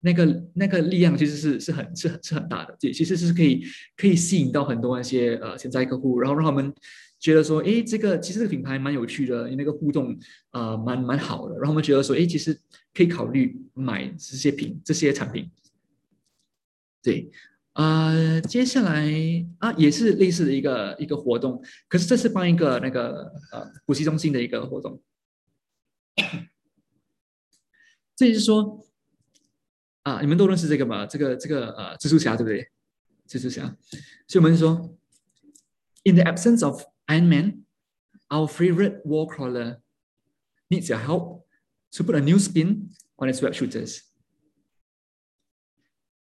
[0.00, 3.62] 那个那个力量其实是是很是很是很大的，对，其实是可以
[3.94, 6.74] 可以吸引到很多那些呃潜在客户，然后让他们
[7.20, 10.18] 觉得说，哎，这个其实这个品牌蛮有趣的，那个互动
[10.52, 12.58] 呃蛮蛮好的，然后他们觉得说，哎，其实
[12.94, 15.50] 可以考虑买这些品这些产品，
[17.02, 17.30] 对。
[17.78, 19.06] 呃，接下来
[19.60, 25.00] 啊，也是类似的一个一个活动，可是这是帮一个那个呃补习中心的一个活动。
[28.16, 28.84] 这就是说
[30.02, 31.06] 啊，你们都认识这个吗？
[31.06, 32.68] 这个这个呃蜘蛛侠对不对？
[33.28, 33.62] 蜘蛛侠，
[34.26, 34.98] 所以我们说
[36.02, 37.62] ，In the absence of Iron Man,
[38.26, 39.78] our favorite wall crawler
[40.68, 41.44] needs your help
[41.92, 42.88] to put a new spin
[43.18, 44.00] on its web shooters.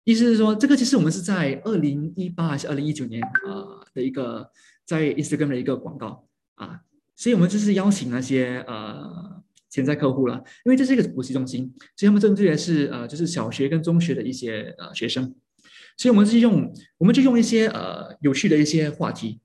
[0.03, 4.49] 意思是说，这个其实我们是在二零一八还是二零一九年啊、呃、的一个
[4.83, 6.81] 在 Instagram 的一个广告啊，
[7.15, 15.35] 所以我们就是邀请那些呃潜在客户了，因为这是一个补习中心，所以他们针对的是呃就是小学跟中学的一些呃学生，
[15.97, 19.39] 所以我们是用我们就用一些呃有趣的一些话题，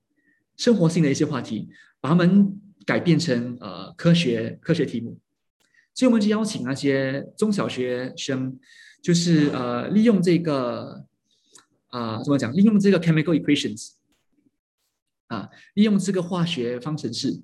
[0.57, 1.69] 生活性的一些话题，
[2.01, 5.19] 把他们改变成呃科学科学题目，
[5.93, 8.59] 所以我们就邀请那些中小学生。
[9.07, 11.05] 就是呃，利用这个
[11.87, 12.51] 啊、怎么讲？
[12.51, 13.93] 利用这个 chemical equations
[15.27, 17.41] 啊，利用这个化学方程式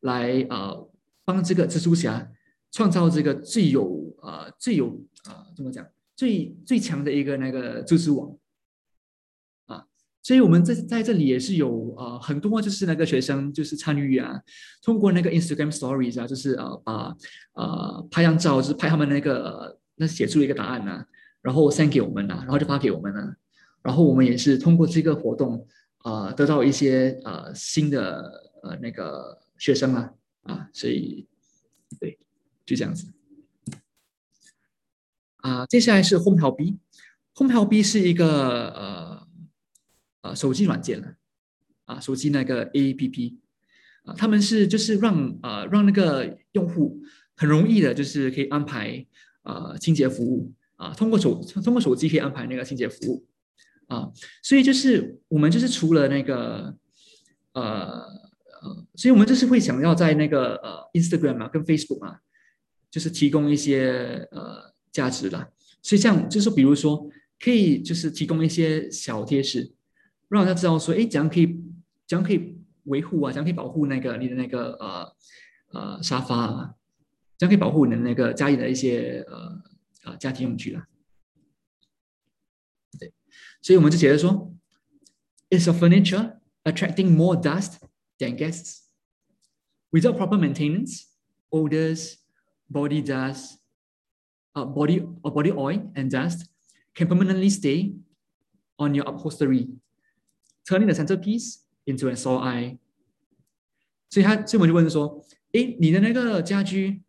[0.00, 0.90] 来呃，
[1.24, 2.30] 帮这个蜘蛛侠
[2.70, 4.88] 创造这个最有呃最有
[5.24, 5.86] 啊、怎么讲？
[6.14, 8.36] 最最强的一个那个蛛丝网
[9.64, 9.86] 啊。
[10.22, 14.38] 所以我们在在这里也是有呃很多就是那个学生就是参与啊，
[14.82, 17.16] 通过那个 Instagram Stories 啊，就是呃把
[17.54, 19.79] 呃拍张照，就是拍他们那个。
[20.00, 21.04] 那写出一个答案呢、
[21.42, 23.36] 然后 send 给我们呢、然后就发给我们呢、
[23.82, 25.66] 然后我们也是通过这个活动
[25.98, 30.10] 啊、得到一些呃新的呃那个学生啊
[30.44, 31.28] 啊，所以
[32.00, 32.18] 对，
[32.64, 33.12] 就这样子。
[35.36, 39.28] 啊，接下来是 Home Help B，Home Help B 是一个呃
[40.22, 41.14] 呃手机软件了
[41.84, 43.36] 啊，手机那个 APP
[44.04, 47.02] 啊，他们是就是让呃让那个用户
[47.36, 49.06] 很容易的，就是可以安排。
[49.42, 53.26] 呃，清洁服务啊，通过手通过手机可以安排那个清洁服务
[53.86, 54.10] 啊，
[54.42, 56.74] 所以就是我们就是除了那个
[57.52, 58.02] 呃
[58.62, 62.20] 呃，所以我们就是会想要在那个呃 Instagram 啊跟 Facebook 啊，
[62.90, 65.48] 就是提供一些呃价值啦。
[65.82, 69.72] 所以这样就是比如说可以就是提供一些小贴士，
[70.28, 71.46] 让大家知道说，哎，怎样可以
[72.06, 75.12] 怎样可以维护啊，怎样可以保护那个你的那个呃
[75.72, 76.74] 呃沙发啊。
[77.39, 79.63] 将可以保护你的那个家里的一些呃
[80.03, 80.85] 呃家庭用具了，
[82.97, 83.11] 对，
[83.61, 84.53] 所以我们就觉得说，
[85.49, 87.79] Is your furniture attracting more dust
[88.17, 88.85] than guests?
[89.91, 91.07] Without proper maintenance,
[91.49, 92.15] odors,
[92.69, 93.57] body dust,
[94.53, 96.47] uh, body or body oil and dust
[96.93, 97.95] can permanently stay
[98.77, 99.67] on your upholstery,
[100.65, 102.77] turning the centerpiece into a sore eye.
[104.09, 107.01] 所以他，所以我们就问说，诶，你的那个家居？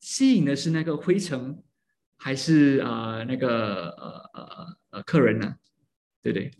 [0.00, 1.62] 吸引的是那个灰尘，
[2.16, 5.54] 还是啊、那个呃呃呃客人呢？
[6.22, 6.50] 对不对？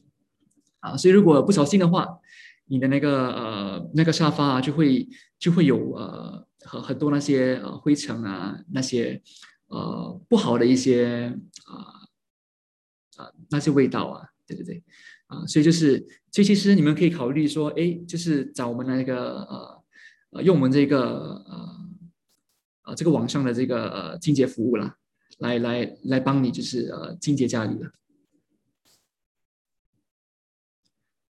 [0.80, 2.20] 啊，所以如果不小心的话，
[2.66, 9.20] 你的那个呃那个沙发啊就会就会有呃很很多那些呃灰尘啊那些
[9.68, 12.00] 呃不好的一些啊
[13.16, 14.82] 啊、那些味道啊，对对对，
[15.26, 15.98] 啊，所以就是
[16.32, 19.42] 所以其实你们可以考虑说，哎，就是找我们那个
[20.32, 21.89] 呃用我们这个呃
[22.94, 24.96] 这个网上的这个呃清洁服务啦，
[25.38, 27.92] 来来来帮你就是呃清洁家里的。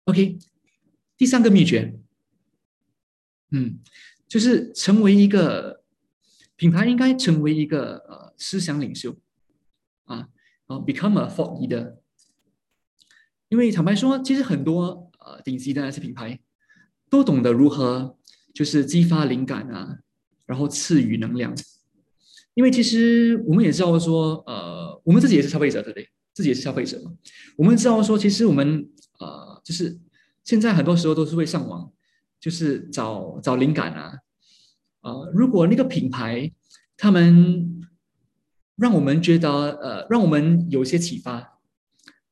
[0.05, 0.39] OK，
[1.17, 1.95] 第三个秘诀，
[3.51, 3.79] 嗯，
[4.27, 5.85] 就是成为一个
[6.57, 9.17] 品牌，应该成为一个呃思想领袖
[10.05, 10.29] 啊，
[10.67, 11.97] 啊，become a thought leader。
[13.49, 16.41] 因为坦白说，其实很多呃顶级的那些品牌
[17.09, 18.19] 都懂得如何
[18.53, 20.01] 就是激发灵感啊，
[20.51, 21.55] 然后赐予能量。
[22.55, 26.09] 因为其实我们也知道说，呃，我们自己也是消费者，对不对？
[26.35, 27.13] 自己也是消费者嘛，
[27.57, 28.89] 我们知道说，其实我们
[29.21, 29.49] 呃。
[29.63, 29.97] 就是
[30.43, 31.93] 现在很多时候都是会上网，
[32.41, 34.15] 就是找找灵感啊，
[35.03, 36.51] 呃，如果那个品牌
[36.97, 37.81] 他们
[38.75, 39.51] 让我们觉得
[39.83, 41.61] 呃，让我们有一些启发，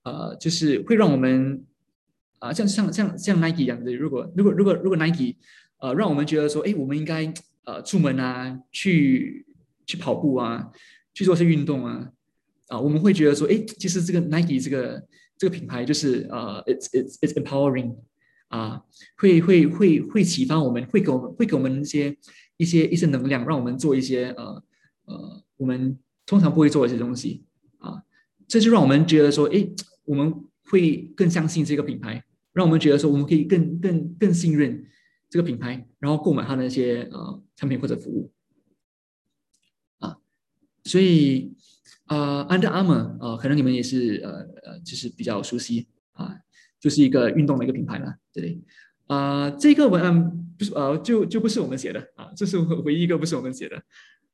[0.04, 1.62] 呃，就是会让我们
[2.38, 5.36] 啊、像像像像 Nike 一样的，如果如果如果如果 Nike
[5.78, 7.32] 呃，让我们觉得说，哎，我们应该
[7.68, 9.44] 呃出门啊，去
[9.84, 10.72] 去跑步啊，
[11.12, 12.10] 去做些运动啊，
[12.68, 15.06] 啊、我们会觉得说，哎，其实这个 Nike 这个。
[15.40, 17.94] 这个品牌就是呃、，it's it's it's empowering，
[18.48, 18.82] 啊、
[19.16, 22.18] 会会会会启发我们，会给我们会给我们一些
[22.56, 24.44] 一些一些能量，让我们做一些呃
[25.04, 27.44] 呃我们通常不会做的一些东西
[27.78, 28.02] 啊
[28.48, 29.64] 这就让我们觉得说，哎，
[30.04, 34.84] 我们会更相信这个品牌，让我们觉得说我们可以更更更信任
[35.28, 38.32] 这个品牌，然后购买它的那些呃产品或者服务，
[39.98, 40.16] 啊、
[40.84, 41.54] 所以。
[42.10, 46.34] 呃、，Under Armour，呃，可能你们也是呃呃，就是比较熟悉啊，
[46.80, 48.62] 就是一个运动的一个品牌了，对不对？
[49.08, 53.82] 啊、这个文案不是呃，就就不是我们写的啊，这是唯一一个不是我们写的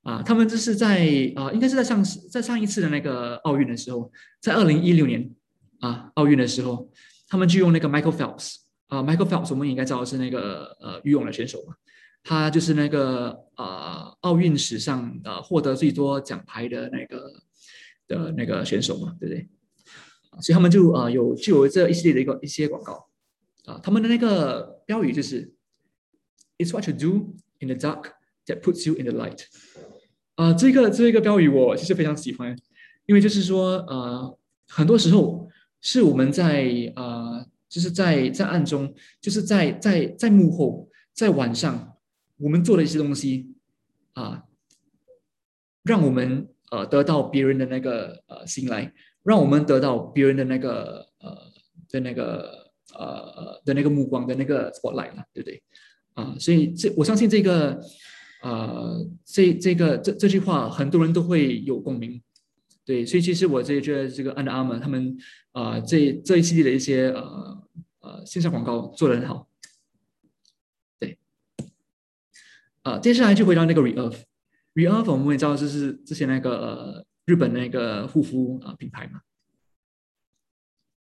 [0.03, 0.23] 啊。
[0.23, 1.01] 他们这是在
[1.35, 5.35] 啊、应该是在上在上一次的那个奥运的时候，在二零一六年
[5.81, 6.93] 啊奥运的时候，
[7.27, 11.75] 他们就用那个 Michael Phelps 啊，Michael Phelps 我们应该知道是那个呃游泳的选手嘛，
[12.23, 17.33] 他就是那个呃奥运史上呃获得最多奖牌的那个。
[18.07, 19.49] 的那个选手嘛，对不对？
[20.43, 23.09] 所以他们就啊、有就有这一系列的一个一些广告
[23.65, 25.55] 啊，他们的那个标语就是
[26.59, 28.11] ，It's what you do in the dark
[28.45, 29.45] that puts you in the light。
[30.35, 32.55] 啊，这个这个标语我其实非常喜欢，
[33.07, 35.49] 因为就是说呃，很多时候
[35.81, 41.97] 是我们在呃，就是在在暗中，就是在在在幕后，在晚上，
[42.37, 43.55] 我们做的一些东西
[44.13, 44.45] 啊，
[45.83, 46.49] 让我们。
[46.71, 51.39] 呃，得到别人的那个呃信赖，让我们得到别人的那个呃
[51.89, 55.63] 的那个呃的那个目光的那个 spotlight 了，对不对？
[56.15, 57.81] 啊、所以这我相信这个
[58.43, 62.21] 呃这这个这这句话很多人都会有共鸣，
[62.85, 65.17] 对，所以其实我这觉得这个 Under Armour 他们
[65.53, 67.63] 啊、这这一系列的一些呃
[68.05, 69.49] 呃线上广告做得很好，
[70.99, 71.19] 对，
[72.83, 74.23] 呃，接下来就回到那个 Reserve。
[74.75, 79.21] Revolve 我们也知道，这是之前那个呃日本那个护肤啊品牌嘛，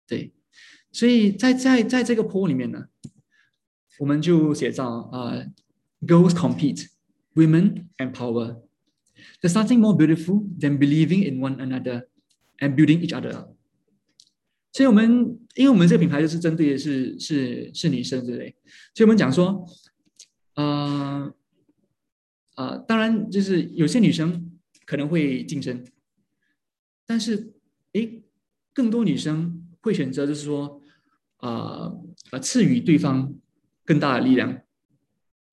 [0.07, 0.33] 对，
[0.93, 2.87] 所以在在在这个 p o 里面呢，
[3.99, 5.47] 我们就写上啊、呃、
[6.03, 6.87] ，Girls compete,
[7.35, 8.63] women empower.
[9.43, 12.07] There's nothing more beautiful than believing in one another
[12.59, 13.57] and building each other.
[14.73, 18.57] 所以我们因为我们这个品牌就是针对的是是是女生，对不对？
[18.95, 19.67] 所以我们讲说，
[20.55, 21.35] 呃。
[22.59, 25.87] 啊、当然就是有些女生可能会竞争，
[27.07, 27.55] 但是，
[27.93, 28.25] 诶，
[28.75, 30.83] 更多女生会选择就是说，
[31.37, 33.33] 啊、呃，呃，赐予对方
[33.85, 34.61] 更大的力量，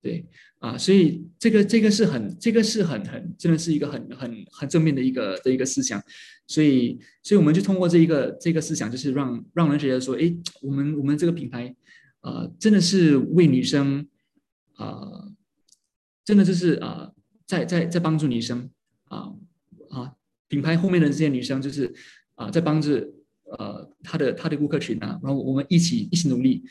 [0.02, 0.26] 对，
[0.70, 6.02] 啊、所以这个这个是很，这个是很很，真的是一个很很很正面的一个的一个思想，
[6.46, 11.72] 所以，所以我们就通过这一个这个思想，就是让让人觉得说，诶，我们我们这个品牌，
[12.22, 14.08] 呃，真的是为女生，
[14.74, 15.32] 啊、呃。
[16.26, 17.14] 真的就是啊、呃，
[17.46, 18.68] 在在在帮助女生
[19.04, 19.32] 啊
[19.90, 20.12] 啊，
[20.48, 21.94] 品牌后面的这些女生就是
[22.34, 22.90] 啊，在帮助
[23.56, 26.64] 呃她的她的顾客群啊，然后我们一起一起努力，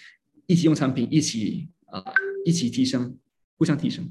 [0.45, 2.03] 一起用产品，一起啊
[2.43, 3.17] 一起提升，
[3.57, 4.09] 互相提升。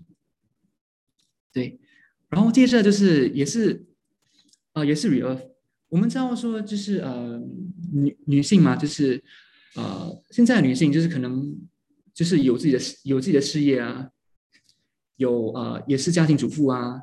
[1.53, 1.79] 对，
[2.29, 3.85] 然后接着就是也是
[4.73, 5.51] 啊也是 Reserve，
[5.89, 7.41] 我们知道说就是呃
[7.93, 9.23] 女女性嘛，就是
[9.77, 11.57] 呃现在的女性就是可能
[12.13, 14.11] 就是有自己的有自己的事业啊。
[15.17, 17.03] 有啊、呃，也是家庭主妇啊，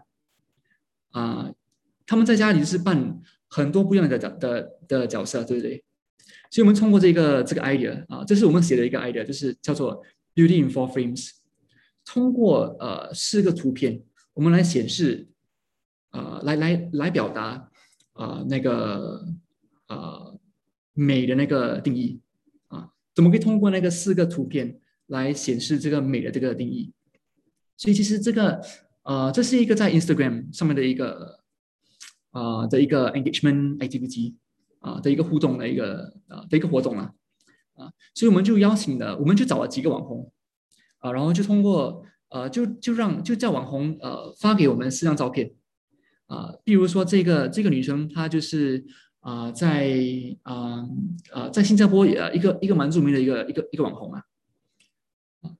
[1.11, 1.55] 啊、呃，
[2.05, 5.81] 他们在家里是扮很多不一样的角的的角色，对不对？
[6.49, 10.03] 所以我们通过这个这个 idea 啊，这是我们写的一个 idea，就是叫做
[10.35, 11.29] Beauty in Four Frames。
[12.05, 14.01] 通过呃四个图片，
[14.33, 15.29] 我们来显示，
[16.11, 17.69] 呃，来来来表达
[18.13, 19.25] 啊、呃、那个
[19.87, 20.39] 呃
[20.93, 22.19] 美的那个定义
[22.67, 26.91] 啊，怎么可以通过那个四个图片来显示这个美的这个定义？
[27.77, 28.61] 所以其实这个
[29.03, 31.39] 呃这是一个在 Instagram 上面的一个
[32.31, 34.35] 啊、的一个 engagement activity
[34.79, 37.13] 啊、的一个互动的一个啊、的一个活动啊
[37.75, 40.31] 啊，所以我们就邀请了，我们就找了几个网红。
[41.01, 45.53] 啊，然后就通过呃，就就让就叫网红呃发给我们四张照片，
[46.27, 48.85] 啊，比如说这个这个女生她就是
[49.19, 49.93] 啊、在
[50.41, 50.87] 啊
[51.31, 54.23] 啊在新加坡呃一个一个蛮著名的一个一个一个网红啊，
[55.41, 55.51] 啊，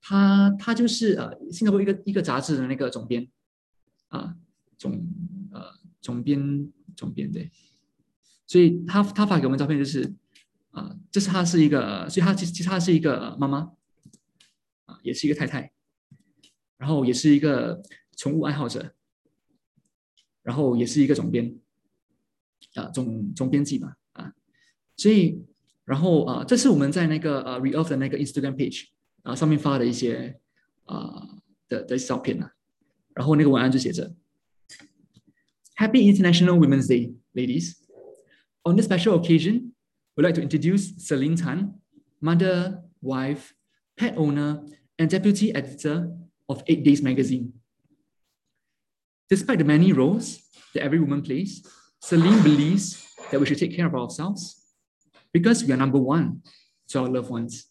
[0.00, 3.26] 她她就是呃新加坡一个一个杂志的那个总编，
[4.08, 4.36] 啊
[4.76, 4.92] 总
[5.52, 5.62] 呃
[6.00, 7.50] 总编总编对，
[8.46, 10.12] 所以她她发给我们照片就是
[10.70, 13.70] 啊，这是她是一个，所以她其实其实她是一个妈妈。
[15.02, 15.70] 也是一个太太，
[16.78, 17.82] 然后也是一个
[18.16, 18.94] 宠物爱好者，
[20.42, 21.54] 然后也是一个总编，
[22.74, 24.32] 啊，总总编辑嘛，啊，
[24.96, 25.44] 所以，
[25.84, 28.88] 然后啊，这是我们在那个呃 Reoff 的那个 Instagram page
[29.22, 30.40] 啊上面发的一些
[30.84, 31.38] 啊
[31.68, 32.50] 的的照片呐，
[33.14, 34.14] 然后那个文案就写着
[35.76, 37.76] ：Happy International Women's Day, ladies.
[38.62, 39.72] On this special occasion,
[40.16, 41.80] we'd like to introduce Celine Tan,
[42.20, 43.52] mother, wife,
[43.96, 44.62] pet owner.
[44.99, 46.09] and deputy editor
[46.47, 47.53] of Eight Days Magazine.
[49.29, 50.39] Despite the many roles
[50.73, 51.65] that every woman plays,
[51.99, 54.61] Celine believes that we should take care of ourselves
[55.33, 56.41] because we are number one
[56.89, 57.65] to our loved ones.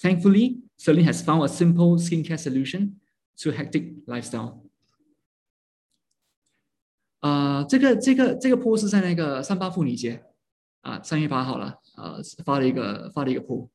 [0.00, 3.00] Thankfully, Celine has found a simple skincare solution
[3.38, 4.62] to a hectic lifestyle.
[7.20, 10.22] 啊、呃，这个这个这个 post 是在那个三八妇女节
[10.82, 13.70] 啊，三月八号了，呃，发了一个发了一个 post，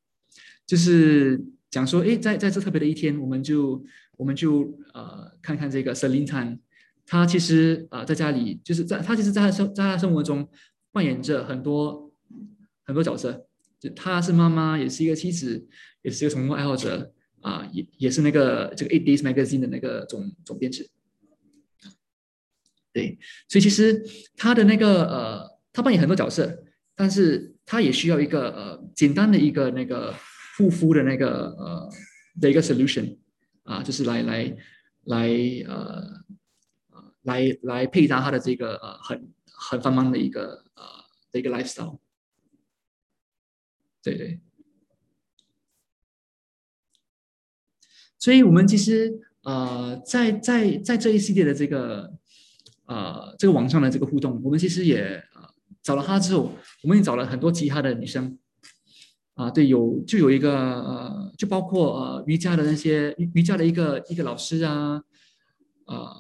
[0.66, 1.44] 就是。
[1.71, 3.85] 讲说，哎，在在这特别的一天，我们就
[4.17, 4.63] 我们就
[4.95, 6.59] 呃看看这个 Celine Tan，
[7.05, 10.49] 她其实呃在家里就是在她其实在她生在她生活中
[10.93, 12.11] 扮演着很多
[12.85, 13.47] 很多角色，
[13.79, 15.69] 就她是妈妈，也是一个妻子，
[16.01, 17.13] 也是一个宠物爱好者
[17.43, 20.89] 啊、也也是那个这个 Eight Days Magazine 的那个总总编辑。
[22.95, 24.03] 对，所以其实
[24.37, 26.65] 她的那个呃，她扮演很多角色，
[26.97, 30.15] 但是她也需要一个呃简单的一个那个。
[30.59, 31.89] 护肤的那个呃
[32.41, 33.17] 的一个 solution
[33.63, 34.57] 啊，就是来来
[35.05, 35.29] 来
[35.69, 36.03] 呃
[37.23, 40.83] 来来配搭他的这个呃很很繁忙的一个呃
[41.31, 42.01] 的一个 lifestyle，
[44.03, 44.41] 对对，
[48.19, 52.13] 所以我们其实呃在在在这一系列的这个
[52.87, 56.53] 呃这个网上的这个互动，我们其实也呃找了他之后，
[56.83, 58.37] 我们也找了很多其他的女生。
[59.39, 65.01] 啊，对，有就有一个呃，就包括呃瑜伽的那些瑜伽的一个一个老师啊，
[65.87, 66.13] 呃，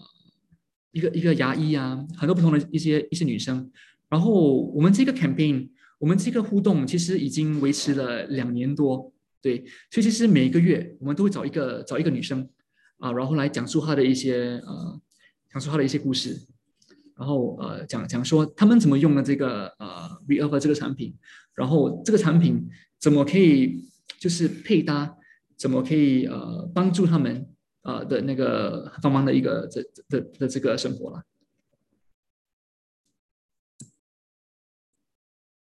[0.92, 3.68] 一个一个牙医啊，很多不同的一些一些女生。
[4.08, 9.12] 然后我们这个 campaign，我们这个互动其实已经维持了两年多，
[9.42, 12.48] 对，所以其实每一个月我们都会找一个找一个女生
[12.98, 15.00] 啊，然后来讲述她的一些呃，
[15.52, 16.40] 讲述她的一些故事，
[17.18, 21.16] 然后呃讲讲说他们怎么用的这个呃 Reoff 这个产品，
[21.56, 22.68] 然后这个产品。
[22.99, 23.88] 怎么可以
[24.18, 25.16] 就是配搭？
[25.57, 31.24] 怎么可以呃帮助他们呃的那个繁忙的一个这的的这个生活了？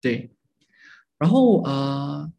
[0.00, 0.30] 对，
[1.18, 2.32] 然后呃，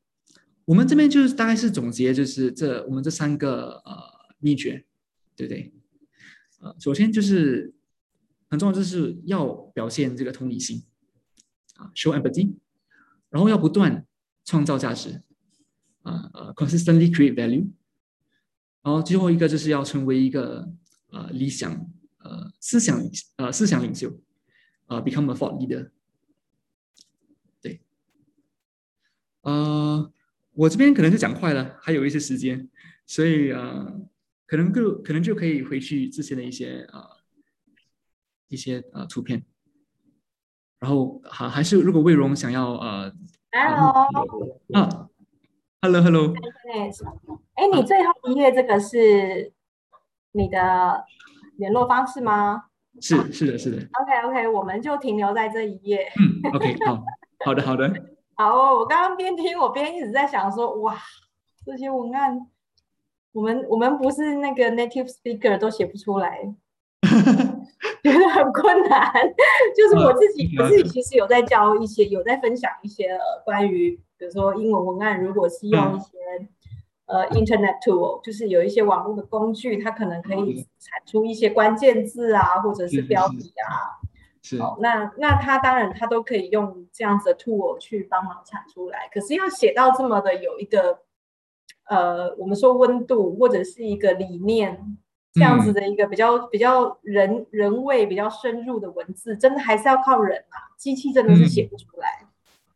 [0.63, 4.85] 我们这边就是大概是总结，就是这我们这三个呃秘诀，
[5.35, 5.73] 对不对？
[6.61, 7.73] 呃，首先就是
[8.49, 10.83] 很重要，就是要表现这个同理心
[11.75, 12.55] 啊，show empathy，
[13.29, 14.07] 然后要不断。
[14.51, 15.23] 创造价值，
[16.01, 17.71] 啊呃，consistently create value，
[18.81, 20.69] 然后最后一个就是要成为一个
[21.07, 21.71] 呃理想
[22.17, 23.01] 呃思想
[23.37, 24.09] 呃思想领袖，
[24.87, 25.89] 啊、呃、become a thought leader。
[27.61, 27.81] 对，
[29.43, 30.11] 呃，
[30.51, 32.69] 我这边可能就讲快了，还有一些时间，
[33.07, 34.01] 所以呃，
[34.45, 37.09] 可能就可能就可以回去之前的一些啊、呃、
[38.49, 39.45] 一些呃图片，
[40.77, 43.15] 然后还还是如果魏荣想要呃。
[43.53, 44.07] Hello，
[44.73, 45.09] 啊
[45.81, 46.33] ，Hello，Hello，
[47.55, 49.51] 哎，你最后一页这个是
[50.31, 51.03] 你的
[51.57, 52.67] 联络方式吗？
[53.01, 53.77] 是，是的，是的。
[53.99, 56.09] OK，OK，我们就停留在这一页。
[56.17, 57.03] 嗯，OK，好，
[57.43, 57.93] 好的，好的。
[58.35, 60.95] 好哦，我刚刚边听我边一直在想说，哇，
[61.65, 62.47] 这些文案，
[63.33, 66.55] 我们我们不是那个 native speaker 都写不出来。
[68.11, 69.11] 觉得很困难。
[69.75, 76.17] 就是我自己，我自己其实有在教一些，有在分享一些关于，比如说英文文案，如果是用一些、
[77.07, 84.01] 嗯、呃 Internet tool，就是有一些网络的工具，它可能可以产出一些关键字啊，或者是标题啊。
[84.41, 90.99] 是，好，那那它当然它都可以用这样子的 tool 去帮忙产出来，可是要写到这么的有一个。
[91.89, 94.97] 呃，我们说温度或者是一个理念，
[95.33, 102.07] 这样子的一个比较、嗯、比较人人味比较深入的文字，真的还是要靠人啊，机器真的是写不出来。
[102.23, 102.27] 嗯、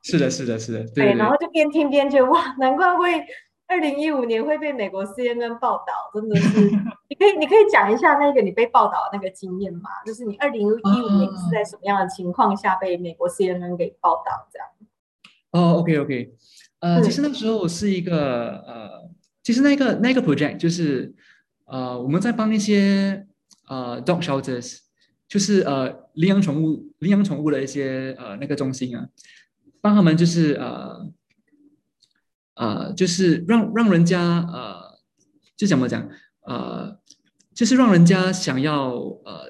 [0.01, 1.14] 是的，是的，是的，对，对，对。
[1.16, 3.26] 然后就边听边觉得哇，难怪会
[3.68, 6.70] 二零一五年会被美国 CNN 报道，真的是。
[7.08, 9.89] 你可以你可以讲一下那个你被报道的那个经验吗？
[10.06, 14.68] 就是你二零一五年是在什么样的情况下被美国 CNN 给报道这样？
[15.51, 16.34] 哦，OK OK。
[16.80, 19.10] 呃，其实那时候是一个呃，
[19.43, 21.16] 其实那个那个 project 就是
[21.66, 23.26] 呃，我们在帮那些
[23.68, 24.80] 呃 dog shelters，
[25.28, 29.07] 就是呃领养宠物领养宠物的一些呃那个中心啊，
[29.82, 31.11] 帮他们就是呃
[32.55, 34.99] 呃就是让让人家呃
[35.57, 36.09] 就怎么讲
[36.45, 36.99] 呃，
[37.53, 38.91] 就是让人家想要
[39.26, 39.47] 呃，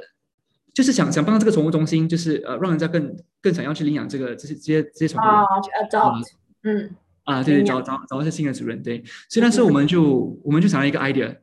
[0.73, 5.43] 就是想想帮这个宠物中心，就是呃让人家更更想要去领养这个这些这些这些宠物啊
[5.83, 6.23] ，adopt，
[6.63, 6.95] 嗯。
[7.25, 9.03] 啊，对对，找找找一些新的主人，对。
[9.27, 11.35] 所以那时候我们就我们就想了一个 idea，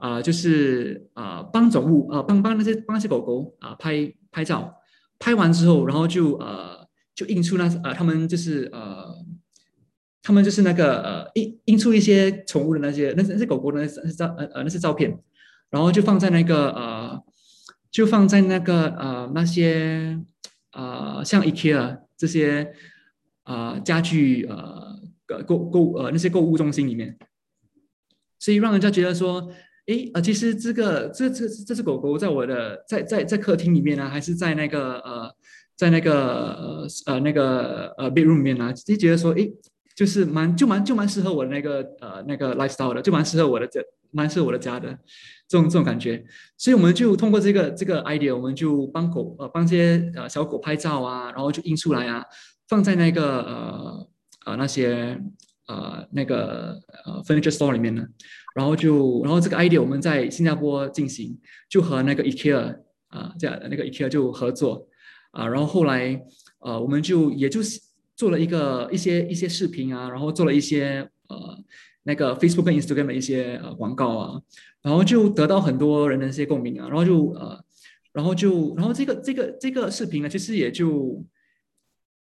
[0.00, 4.74] 啊、就是啊、帮宠物，呃，帮帮那些帮那些狗狗啊、拍拍照，
[5.18, 9.14] 拍完之后，然后就呃就印出那呃他们就是呃
[10.22, 15.16] 他们就是那个呃印印出一些宠物的那些那那些狗狗的那些照呃呃那些照片，
[15.70, 17.22] 然后就放在那个呃
[17.90, 20.18] 就放在那个呃那些
[20.72, 22.72] 呃像 IKEA 这些
[23.44, 24.98] 呃家具呃。
[25.46, 27.16] 购购呃那些购物中心里面，
[28.40, 29.48] 所以让人家觉得说，
[29.90, 35.28] 诶呃其实这个这这这只狗狗在我的在在在客厅里面呢、啊，还是在那个呃
[35.76, 39.52] 在那个呃那个呃 bedroom 里面呢、啊，就觉得说，诶
[39.96, 43.80] 就是蛮就蛮就蛮适合我的那个呃那个 lifestyle 的，就蛮适合我的家，
[44.12, 44.88] 蛮适合我的家的
[45.48, 46.24] 这种这种感觉，
[46.56, 52.24] 所以我们就通过这个这个 idea，我们就帮狗呃帮些呃小狗拍照啊，然后就印出来啊，
[52.68, 54.06] 放在那个呃。
[54.46, 55.20] 呃，那些
[55.68, 58.02] 呃那个呃 furniture store 里面呢，
[58.54, 61.38] 然后就然后这个 idea 我们在新加坡进行，
[61.68, 62.76] 就和那个 IKEA
[63.08, 64.88] 啊、这样那个 IKEA 就合作
[65.30, 66.20] 啊、然后后来
[66.58, 67.60] 呃我们就也就
[68.16, 71.58] 做了一个一些一些视频啊，然后做了一些呃
[72.02, 74.40] 那个 Facebook 跟 Instagram 的一些呃广告啊，
[74.82, 77.64] 然后就得到很多人的一些共鸣啊，然后就呃
[78.12, 81.24] 然后就然后这个这个这个视频呢，其实也就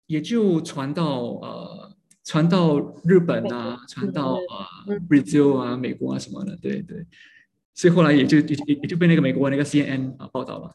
[0.06, 1.95] 也就传到呃。
[2.26, 7.06] 传到日本啊，传到啊 Brazil 啊，美国啊什么的，对对，
[7.72, 10.74] 所以后来也就也也就被那个美国那个 CNN 啊报道了，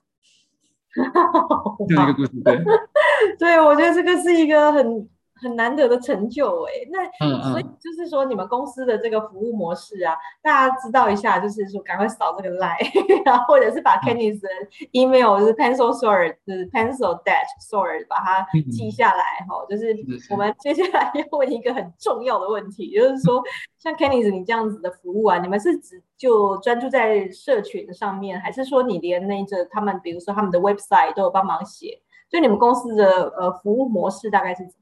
[1.88, 2.64] 这样一个故事，对，
[3.38, 5.10] 对，我觉得这个是一个很。
[5.42, 12.78] 很难得的成就哎，那所以就是说你们公司的这个服务模式啊，大家知道一下，就是说赶快扫这个 line，
[13.26, 14.48] 然后或者是把 Kenny 的
[14.92, 19.96] email 就是 pencil sword 就是 pencil dash sword 把它记下来哈，就是
[20.30, 23.42] 我们接下来要问一个很重要的问题，就是说
[23.80, 32.00] 像 Kenny's 你这样子的服务啊，你们是只就专注在社群上面，还是说你连那个他们比如说他们的 website 都有帮忙写？
[32.30, 34.81] 所以你们公司的呃服务模式大概是怎么？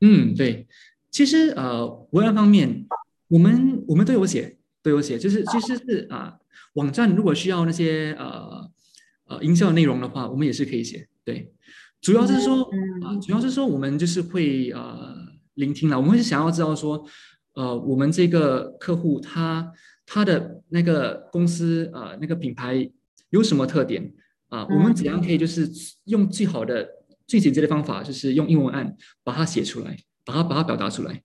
[0.00, 0.68] 嗯，对，
[1.10, 2.86] 其实呃，文案方面，
[3.26, 6.40] 我们我们都有写，都有写，就是其实是啊、呃，
[6.74, 8.70] 网站如果需要那些呃
[9.26, 11.08] 呃营销内容的话，我们也是可以写。
[11.24, 11.52] 对，
[12.00, 12.62] 主要是说
[13.02, 15.16] 啊、呃，主要是说我们就是会呃
[15.54, 17.04] 聆听了，我们是想要知道说，
[17.54, 19.72] 呃，我们这个客户他
[20.06, 22.88] 他的那个公司呃那个品牌
[23.30, 24.14] 有什么特点
[24.48, 24.76] 啊、呃？
[24.76, 25.68] 我们怎样可以就是
[26.04, 26.88] 用最好的。
[27.28, 31.22] 最简洁的方法就是用英文文案把它写出来，把它把它表达出来，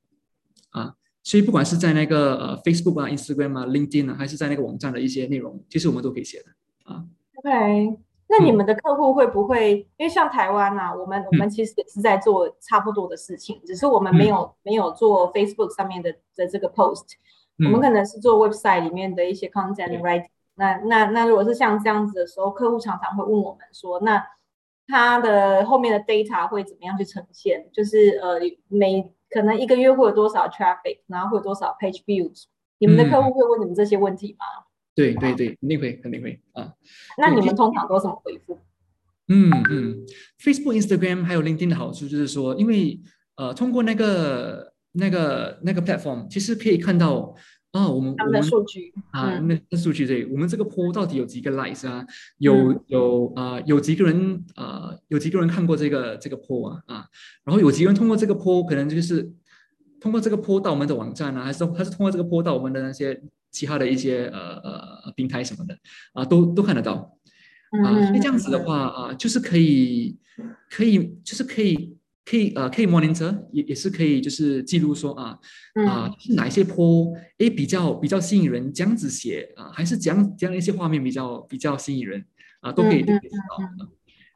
[0.71, 0.93] 啊，
[1.23, 7.05] 所以不管是在那个呃 Facebook 啊、Instagram 啊、LinkedIn 啊，还是在那个网站的一些内容，其实我们都可以写的，啊。
[7.37, 7.97] OK，
[8.27, 9.75] 那你们的客户会不会？
[9.75, 17.13] 嗯、因为像台湾啊，我们我们其实也是在做差不多的事情，嗯、只是我们没有、嗯、没有做 Facebook 上面的的这个 post，、
[17.59, 20.29] 嗯、我们可能是做 website 里面的一些 content writing、嗯。
[20.55, 24.21] 那那那如果是像这样子的时候，客户常常会问我们说，那。
[24.87, 27.69] 它的后面的 data 会怎么样去呈现？
[27.73, 32.43] 就是呃，每可能一个月会有多少 traffic，然后会有多少 page views？
[32.79, 34.45] 你们的客户会问你们这些问题吗？
[34.59, 34.65] 嗯、
[34.95, 36.73] 对对对，肯定会，肯定会啊。
[37.17, 38.59] 那你们通常都怎么回复？
[39.29, 40.05] 嗯嗯
[40.39, 42.99] ，Facebook、Instagram 还有 LinkedIn 的好处就是说，因为
[43.35, 47.33] 呃，通过那个那个那个 platform，其实可以看到
[47.73, 52.05] 啊，我们我们数据啊，那那数据对，我们这个 po 到底有几个 likes 啊？
[52.37, 54.99] 有有啊、呃，有几个人啊、呃？
[55.07, 56.83] 有几个人看过这个这个 po 啊？
[56.85, 57.07] 啊，
[57.43, 59.27] 然后有几个人通过这个 po，可能就是
[59.99, 63.19] 通过这个 po 到我们的网站啊，还是还是通过这个 po 到我们的那些
[63.49, 64.57] 其他的一些呃
[65.05, 65.75] 呃平台什么的
[66.13, 67.17] 啊，都都看得到
[67.83, 68.05] 啊。
[68.05, 70.15] 所以这样子的话啊，就是可以
[70.69, 71.97] 可以就是可以。
[72.25, 75.37] 可以呃，可以 monitor 也也是可以，就是记录说啊
[75.85, 82.25] 啊，是哪一些 po 诶比较比较吸引人，这样子写啊，还是讲这样一些画面比较比较吸引人
[82.61, 83.89] 啊，都可以都可以知道。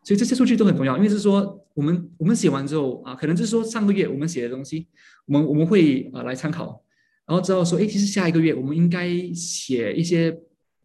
[0.03, 4.88] 所以这些数据都很重要，因为是说我们我们写完之后啊，可能就是说上个月我们写的东西，
[5.25, 6.83] 我们我们会啊来参考，
[7.25, 10.38] 然后知道说诶，其实下一个月我们应该写一些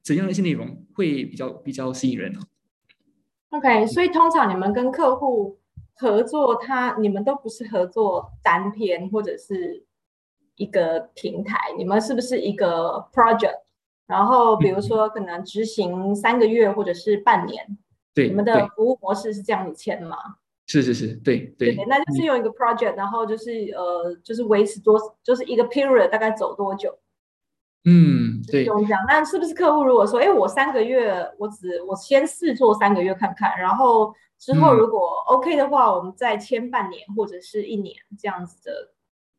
[0.04, 2.40] 怎样的一些内容会比较比较吸引人呢
[3.50, 5.58] ？OK，所以通常你们跟客户。
[5.94, 9.84] 合作他，你们都不是合作单篇或者是
[10.56, 13.60] 一个平台，你们是不是一个 project？
[14.06, 17.78] 然后比如说可能执行三个月或者是半年，
[18.12, 20.16] 对，你们的服务模式是这样子签吗？
[20.66, 26.96] 是是是，对对，对，那就是用一个 project，然后就是呃，就是维持多，就是一个 period 大概走多久？
[27.84, 29.00] 嗯，对，用这样。
[29.08, 34.14] 那是不是客户如果说，哎，我三个月，我只我先试做三个月看看，然后。
[34.42, 38.90] 之后如果 OK 的话，嗯、我们再签半年或者是一年这样子的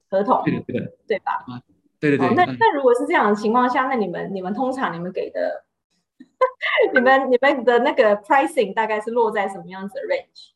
[0.10, 1.44] 合同，对对对吧？
[1.46, 1.60] 啊，
[2.00, 2.26] 对对对。
[2.26, 5.66] 哦、那那如果是这样的情况下，那你们你们通常你们给的，
[6.96, 10.54] 你们你们的那个 pricing 大概是落在什么样子的 range？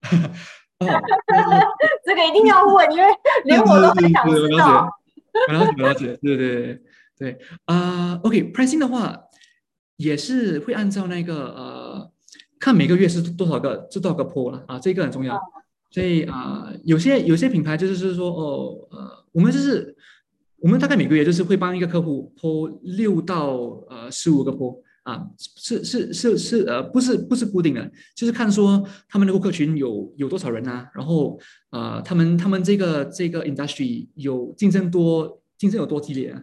[2.02, 3.14] 这个一定要问，因为
[3.44, 4.88] 连我都很想知道。
[5.48, 6.82] 我了解，我了解，对对对
[7.18, 8.16] 对啊。
[8.16, 9.24] Uh, OK，pricing、okay, 的话
[9.96, 12.12] 也是会按照那个呃。
[12.58, 15.38] 看每个月是多少个，是多少个 po 了啊，这个很重要。
[15.90, 19.94] 所以啊，有些有些品牌就是是说哦，呃，我们就是
[20.56, 23.50] 我们大概每个月就是会帮一个客户 po 六到
[23.90, 31.38] 呃十五个 po 啊，是是是是呃不是不是固定的，就是看说他们的顾客群有有多少人啊，然后
[31.68, 36.42] 啊、呃、他们他们这个这个 industry 有竞争多竞争有多激烈啊。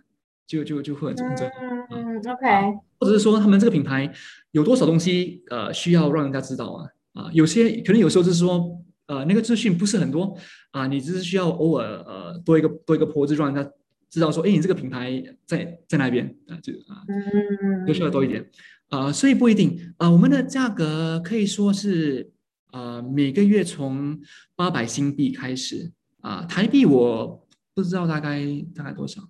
[0.53, 1.49] 就就就会很竞争，
[1.89, 4.11] 嗯，OK，或者是说他们这个品牌
[4.51, 6.85] 有多少东西呃需要让人家知道啊？
[7.13, 10.37] 啊，有些可能有时候就是说呃那个资讯不是很多
[10.71, 13.71] 啊，你只是需要偶尔呃多一个多一个 po 让人家
[14.11, 18.47] 知道说，哎，你这个品牌在在那边啊，就啊，嗯，就需要多一点
[18.89, 19.79] 啊，所以不一定。
[19.97, 22.29] 啊，我们的价格可以说是
[22.67, 24.19] 啊每个月从
[24.55, 25.91] 八百新币开始。
[26.21, 28.39] 啊，台币我不知道大概
[28.73, 29.21] 大概多少。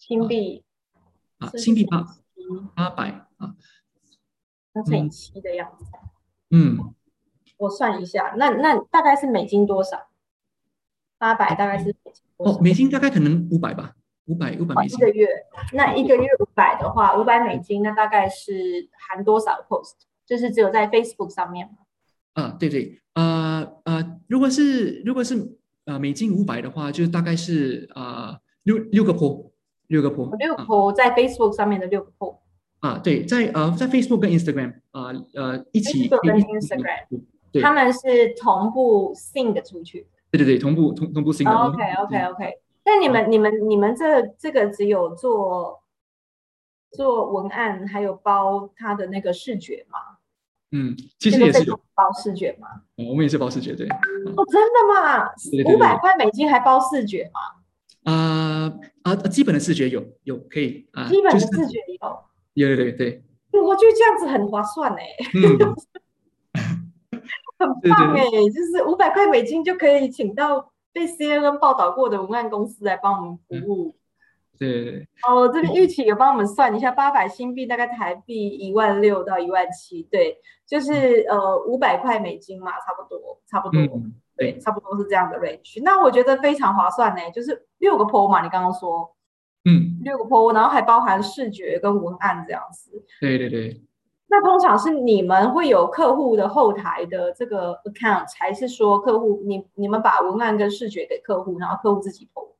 [0.00, 0.64] 新币
[1.38, 2.04] 啊，新币八
[2.74, 3.54] 八百啊，
[4.86, 5.84] 乘以七的样子。
[6.48, 6.94] 嗯，
[7.58, 10.08] 我算一下，那那大概是美金多少？
[11.18, 12.24] 八百大概是美金？
[12.38, 13.94] 哦，美金大概可能五百吧，
[14.24, 14.98] 五百五百美金。
[14.98, 15.28] 一个月，
[15.74, 19.92] 那一个月五百的话，五百美金，那大概是含多少 post？
[20.24, 21.74] 就是只有在 Facebook 上面吗？
[22.32, 29.49] 啊，对对，啊、呃、如果是如果是呃美金五百的话，就大概是啊、呃、六六个 po。
[29.90, 32.38] 六个 po，六个 po 在 Facebook 上面的六个 po
[32.78, 37.22] 啊，对，在呃在 Facebook 跟 Instagram 啊呃一起 Facebook 跟 Instagram，
[37.52, 40.06] 对，他们是同步 sync 出去。
[40.30, 41.50] 对对对，同步同同步 sync。
[41.50, 45.82] OK OK OK，但你们你们你们这这个只有做
[46.92, 49.98] 做文案，还有包它的那个视觉吗？
[50.70, 52.68] 嗯，其实也是包视觉吗？
[52.96, 53.88] 我们也是包视觉，对。
[53.88, 55.28] 哦，真的吗？
[55.74, 57.40] 五百块美金还包视觉吗？
[58.04, 58.49] 啊
[59.02, 61.78] 啊，基本的视觉有有可以啊，基本的视觉
[62.54, 65.04] 有，有对对对，我觉得这样子很划算哎，
[65.34, 65.58] 嗯、
[67.58, 73.96] 很棒哎，就是五百块美金就可以请到被 CNN 报道过的文案公司来帮我们服务，
[74.58, 83.80] 对对对，哦，这边玉琪有帮我们算一下，八百新币大概台币一万六到一万七，对，就是呃五百块美金嘛，差不多差不多。
[83.80, 85.82] 嗯对，差不多是这样的 range。
[85.82, 89.14] 那我觉得非常划算呢，就是六个 po 嘛，你刚刚说，
[89.66, 93.04] 嗯，六个 po，然后还包含视觉跟文案这样子。
[93.20, 93.84] 对对对。
[94.28, 102.52] 那通常是你们会有客户的后台的这个 account，还是说客户你你们把文案跟视觉给客户，然后客户自己 po？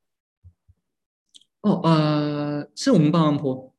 [1.63, 3.71] 哦，呃，是我们帮忙 po。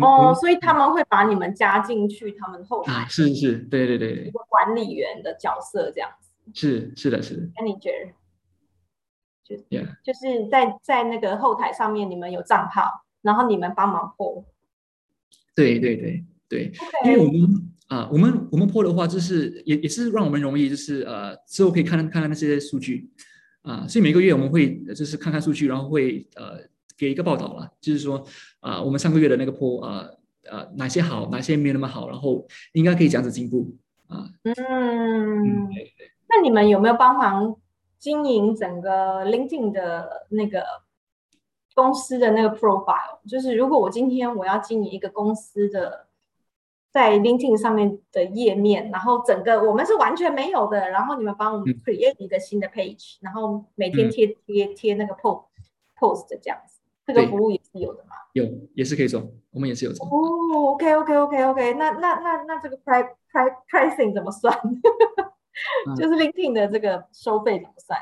[0.00, 2.92] 哦，所以他们会把你们加进去他们后台。
[2.92, 6.25] 啊，是是，对对对，一个管理员的角色这样子。
[6.54, 7.42] 是是的，是的。
[7.54, 8.12] Manager，
[9.44, 9.96] 就 Yeah.
[10.04, 14.44] 就是在在那个后台上面，你们有账号，然后你们帮忙 po。
[15.54, 17.06] 对对对对，Okay.
[17.06, 23.08] 因为我们啊，我们我们 po 的话，就是也也是让我们容易，就是呃之后可以看看看那些数据
[23.62, 26.60] 啊，所以每个月我们会就是看看数据，然后会呃
[26.98, 28.18] 给一个报道了，就是说
[28.60, 30.08] 啊、呃，我们上个月的那个 poll 啊
[30.50, 33.76] 呃哪些好，哪些没有那么好，然后应该可以这样子进步
[34.08, 34.28] 啊。
[34.42, 37.56] 嗯，嗯对对，那你们有没有帮忙
[37.98, 40.64] 经营整个 LinkedIn 的那个
[41.74, 43.20] 公司的那个 profile？
[43.28, 46.06] 就是如果我今天我要经营一个公司的。
[46.88, 55.42] 在 LinkedIn 上面的页面，然后整个我们是完全没有的，然后你们帮我们 create 一个新的 page，、嗯、然后每天贴贴贴那个 post
[55.98, 58.16] post 这样子，这个服务也是有的吗？
[58.32, 60.06] 有，也是可以做，我们也是有做。
[60.06, 64.58] 哦，OK OK OK OK，那那那那这个 price price pricing 怎么算？
[65.96, 68.00] 就是 LinkedIn 的这个收费怎么算？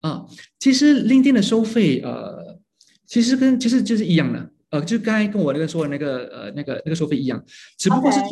[0.00, 0.26] 啊，
[0.58, 2.58] 其实 LinkedIn 的收费呃，
[3.06, 4.50] 其实跟其实就是一样的。
[4.70, 7.42] 呃，就刚才跟我那个说的那个呃那个那个收费一样，
[7.78, 8.28] 只不过是说.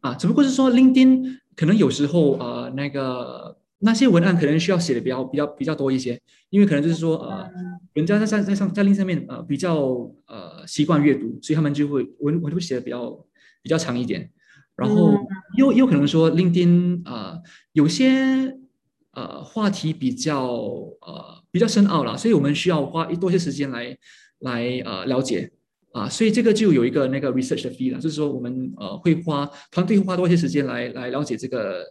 [0.00, 7.48] 啊，只不过是说 LinkedIn 可能有时候呃那个那些文案可能需要写的比较比较比较多一些，因为可能就是说呃
[7.92, 9.76] 人家在在在上在 LinkedIn 上面呃比较
[10.26, 13.10] 呃习惯阅读，所以他们就会文文会写的比较
[13.62, 14.28] 比较长一点，
[14.76, 15.14] 然后
[15.56, 17.40] 又又可能说 LinkedIn 呃
[17.72, 18.56] 有些
[19.12, 23.96] 呃话题比较呃比较深奥了，所以我们需要花一多些时间来
[24.40, 25.50] 来呃了解。
[25.92, 31.84] 啊，所以这个就有一个那个 research 的 fee 了，就是说我们呃会花团队会花多一些时间来来了解这个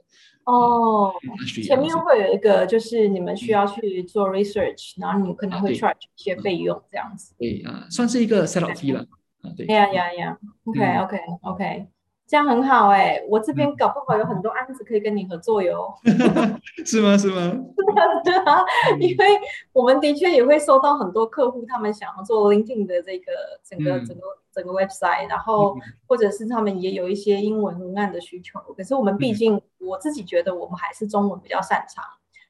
[0.43, 7.33] 哦，呃、前面会有一个就是你们需要去做 research，、嗯、然后你们可能会 charge 一些费用这样子。
[7.39, 8.99] 对啊，算是一个 set up fee 了。
[9.41, 9.65] 啊，对。
[9.65, 11.87] 呀呀呀，OK OK OK。
[12.27, 15.93] 这样很好哎、欸，我这边搞不好有很多案子可以跟你合作哟。
[16.83, 17.15] 是吗？
[17.17, 17.55] 是吗？
[18.25, 18.63] 是啊，
[18.99, 19.25] 因为
[19.71, 23.31] 我们的确也会收到很多客户，他们想要做 LinkedIn 的这个
[23.63, 28.59] 整个、嗯、整个整个 website，然后或者是他们也有一些英文文案的需求。
[28.75, 32.03] 可是我们毕竟，我自己觉得我们还是中文比较擅长。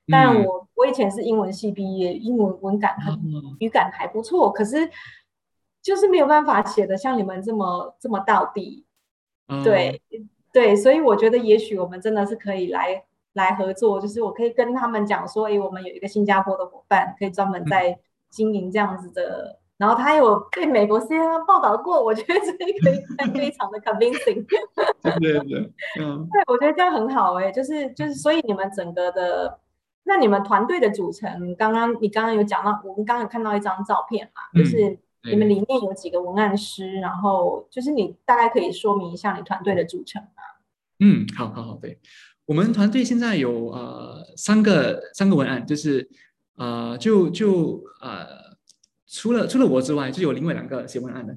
[0.07, 3.19] 当然，我我以前是英文系毕业，英文文感很
[3.59, 4.89] 语感还不错，可是
[5.81, 8.45] 就是没有办法写得像你们这么这么道
[9.47, 9.63] 地。
[9.63, 10.01] 对
[10.51, 24.45] 对，所以我觉得也许我们真的是可以来来合作，就是我可以跟他们讲说，哎，我们有一个新加坡的伙伴，可以专门在经营这样子的，嗯、然后他有被美国 CNN 报道过，我觉得这个 非常 的 convincing。
[25.03, 29.59] 对对对，嗯，对，我觉得这样很好哎，就是就是，所以你们整个的，
[30.05, 34.97] 那你们团队的组成，刚刚你刚刚有讲到，我们刚刚有看到一张照片嘛，就是。
[35.25, 40.29] 嗯你们里面有几个文案师，然后就是你大概可以说明一下你团队的组成吗？
[40.99, 41.99] 嗯，好好好，对，
[42.45, 46.07] 我们团队现在有呃三个三个文案，就是
[46.57, 48.27] 呃就就呃
[49.07, 51.35] 除了除了我之外，就有另外两个写文案的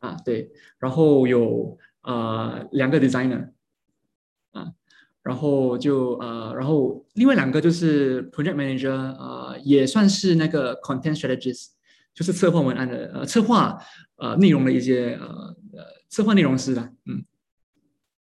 [0.00, 3.52] 啊，对，然后有呃两个 designer
[4.50, 4.72] 啊，
[5.22, 11.68] 然后就呃然后另外两个就是 project manager 啊、呃，也算是那个 content strategist。
[12.14, 13.78] 就是策划文案的呃，策划
[14.16, 15.26] 呃内容的一些呃
[15.72, 17.24] 呃策划内容师啦，嗯，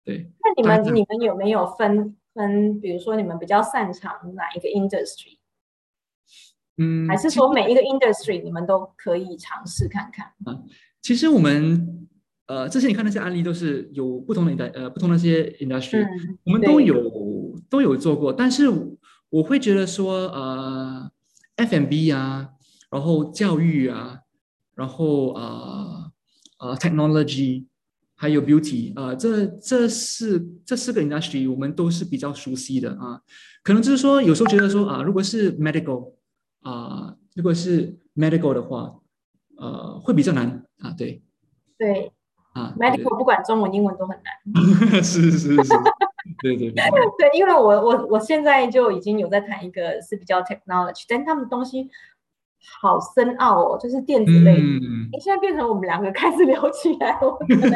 [0.04, 0.30] 对。
[0.40, 5.38] 那你们你们有没有分分，比如说你们比较擅长哪一个 industry？
[6.76, 10.26] 嗯，还是说每一个 industry 你们都可以尝试看看？
[10.44, 10.62] 啊，
[11.00, 12.06] 其实我们
[12.46, 18.64] 呃之前你看那些案例都是有不同的呃不同的一些 industry，嗯，我们都有都有做过，但是
[19.30, 21.10] 我会觉得说呃
[21.56, 22.50] F&B 啊。
[22.93, 24.18] 然后教育啊，
[24.74, 26.12] 然后啊啊、
[26.59, 27.64] 呃呃、technology，
[28.14, 33.22] 还有 beauty 啊、呃，这这四这四个 industry 我们都是比较熟悉的啊。
[33.62, 36.12] 可能就是说，有时候觉得说啊，如果是 medical
[36.61, 38.95] 啊，如果是 medical 的话，
[39.57, 40.90] 呃，会比较难啊。
[40.90, 41.22] 对
[41.78, 42.12] 对
[42.53, 45.01] 啊，medical 不管中文英文都很难。
[45.03, 45.72] 是是是，
[46.43, 46.84] 对对对。
[47.16, 51.88] 对，因为我我我现在就已经有在谈一个是比较 technology，但他们东西。
[52.80, 54.56] 好深奥哦，就是电子类。
[54.56, 57.70] 嗯，你现在变成我们两个开始聊起来，我可能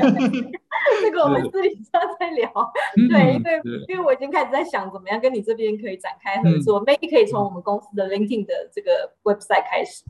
[1.02, 2.48] 这个我们私底下再聊。
[2.94, 6.78] 是对，因为因为我已经开始在想，怎么样跟你这边可以展开合作。
[6.80, 10.04] 嗯、maybe 可以从我们公司的 LinkedIn 的这个 website 开始，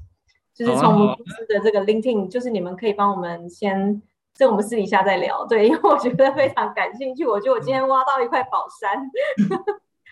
[0.55, 4.03] 就是从我们公司的这个 LinkedIn，就是你们可以帮我们先，
[4.35, 5.47] 这我们私底下再聊。
[5.47, 9.11] 对，因为我觉得非常感兴趣，我觉得我今天挖到一块宝山。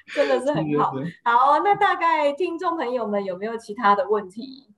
[0.07, 0.93] 真的是很好，
[1.23, 4.69] 好，那大概听众朋友们有没有其他的问题？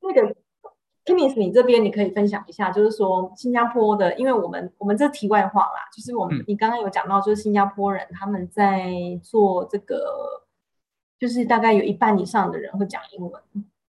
[0.00, 0.34] 那个
[1.04, 8.90] Kenneth 你这边你可以分享一下，就是说新加坡的，因为我们我们这题外话啦，就是我们、嗯、你刚刚有讲到，就是新加坡人他们在
[9.22, 10.42] 做这个，
[11.18, 13.42] 就是大概有一半以上的人会讲英文。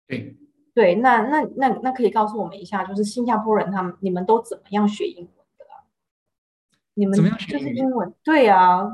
[0.08, 0.36] 对，
[0.74, 5.66] 对，那那那那可以告诉我们一下，就是新加坡人他们你们都怎么样学英文的？
[6.94, 8.14] 你们就是英文？
[8.24, 8.90] 对啊。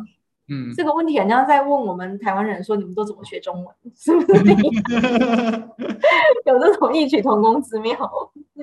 [0.48, 3.76] 嗯，这个问题好像在问我们台湾人说，你们都怎么学中文？
[3.96, 4.43] 是不是？
[6.46, 7.98] 有这种异曲同工之妙。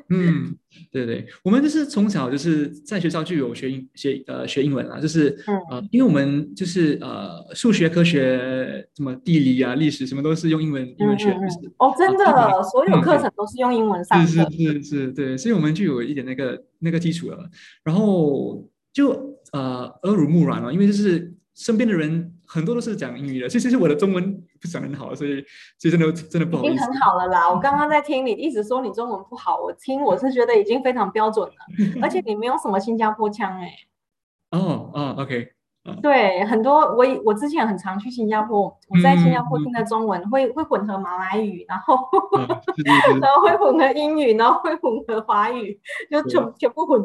[0.08, 0.56] 嗯，
[0.90, 17.38] 对对，我们就是从小就是在学校就有学英学呃学英文啦，就是、嗯、呃，因为我们就是呃数学、科学、什么地理啊、历史什么都是用英文英文学，就是哦，真的，啊、所有课程都是用英文上的，是是是是，对，所以我们就有一点那个那个基础了，
[17.84, 21.34] 然后就呃耳濡目染了，因为就是。
[21.62, 25.40] 身边的人很多都是讲英语的，其实我的中文不是讲很好，所以
[25.78, 26.74] 其实真的真的不好意思。
[26.74, 31.54] 已经很好了啦，我刚刚在听你一直说你中文不好，我听我是觉得已经非常标准了，
[32.02, 34.58] 而且你没有什么新加坡腔哎、欸。
[34.58, 35.52] 哦哦，OK。
[36.00, 41.98] 对，很多我我之前很常去新加坡，我在新加坡听的中文会、嗯、会混合马来语，然后、
[42.38, 42.46] 嗯、
[43.20, 47.02] 然后会混合英语，然后会混合华语，就全全部混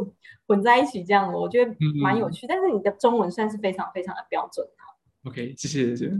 [0.48, 2.50] 混在一起这样，我觉得蛮有趣、嗯。
[2.50, 4.66] 但是你的中文算是非常非常的标准。
[5.26, 6.12] OK，谢谢谢谢。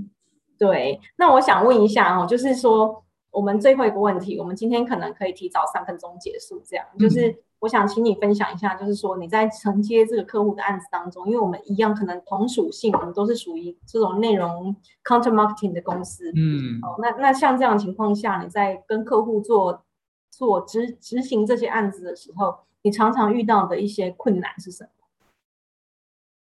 [0.58, 7.30] 对，那我想问一下哦，就是说我们最后一个问题，我们今天可能可以提早三分钟结束，这样就是。
[7.30, 16.32] 嗯我想请你分享一下，就是说你在承接这个客户的案子当中，因为我们一样可能同属性，我们都是属于这种内容 counter marketing 的公司。
[16.36, 19.84] 嗯，哦，那那像这样的情况下，你在跟客户做
[20.30, 22.56] 做执执行这些案子的时候，
[22.88, 24.90] 你常常遇到的一些困难是什么？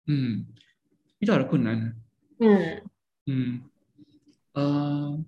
[0.09, 0.45] 嗯，
[1.21, 1.95] 遇到的困难。
[2.41, 2.83] 嗯
[3.27, 3.63] 嗯
[4.55, 5.25] 呃，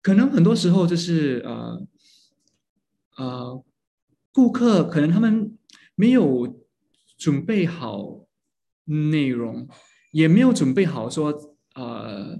[0.00, 1.86] 可能很多时候就是呃
[3.16, 3.64] 呃。
[4.34, 5.58] 顾客可能他们
[5.94, 6.64] 没有
[7.18, 8.24] 准备好
[8.84, 9.68] 内容，
[10.12, 12.38] 也没有准备好说呃，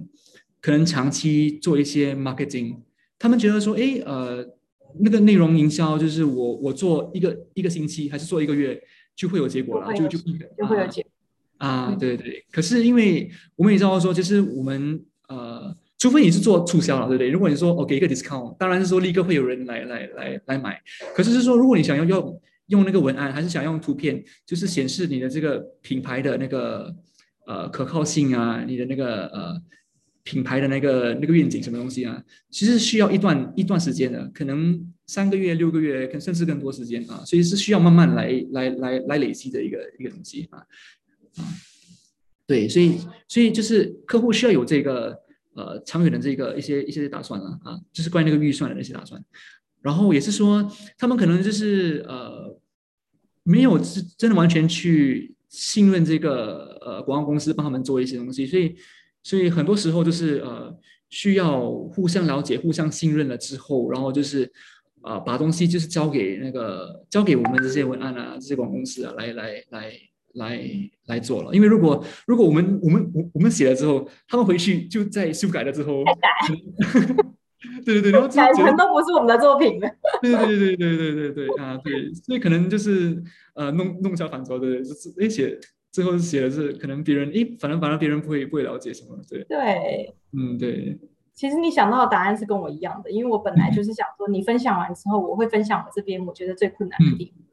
[0.59, 2.81] 可能长期做一些 marketing。
[3.19, 4.52] 他们觉得说，哎，呃，
[4.99, 8.81] 那个内容营销就是我我做一个一个星期还是做一个月
[9.15, 11.09] 就会有结果了，就就就会有结果
[11.57, 12.45] 啊，啊，对对。
[12.51, 15.75] 可是因为我们也知道说，就是我们呃。
[15.99, 17.29] 除非你是做促销了，对不对？
[17.29, 20.77] 如果你说我给一个 discount，当然是说立刻会有人来来来来买。
[21.15, 26.93] 可是是说，如果你想要用用那个文案，还是想用图片，就是显示你的这个品牌的那个
[27.47, 29.61] 呃可靠性啊，你的那个呃
[30.23, 40.59] 品牌的那个那个愿景什么东西啊，其实需要一段一段时间的，可能三个月、六个月，甚至更多时间啊，所以是需要慢慢来来来来累积的一个一个东西啊
[41.37, 41.43] 啊，
[42.47, 42.97] 对，所以
[43.27, 45.21] 所以就是客户需要有这个。
[45.55, 49.23] 呃，长远的这个一些一些打算了啊，就是关于那个预算的那些打算，
[49.83, 50.67] 然后也是说，
[50.97, 52.59] 他们可能就是呃，
[53.43, 58.75] 没有真真的完全去信任这个呃广告公司帮他们做一些东西，所以
[59.23, 60.77] 所以很多时候就是呃
[61.09, 64.51] 需要互相了解、互相信任了之后，然后就是
[65.01, 69.91] 呃把东西就是交给那个交给我们这些文案啊、这些广告公司啊来来来。
[70.35, 70.67] 来
[71.05, 76.03] 来做了，因为如果如果我们我们我我们写了之后，他们回去就在修改了之后，
[77.85, 79.87] 对对对，然后改成都不是我们的作品了。
[80.23, 85.55] 对对对对对对对对啊，对，所以可能就是呃弄弄巧反拙，的，就是哎写
[85.93, 90.99] 最后写的是可能别人诶，反正反正别人不会不会了解什么，对对，嗯对。
[91.33, 97.43] 其实你想到的答案是跟我一样的，因为我本来就是想说，你分享完之后，我会分享我这边我觉得最困难的地方。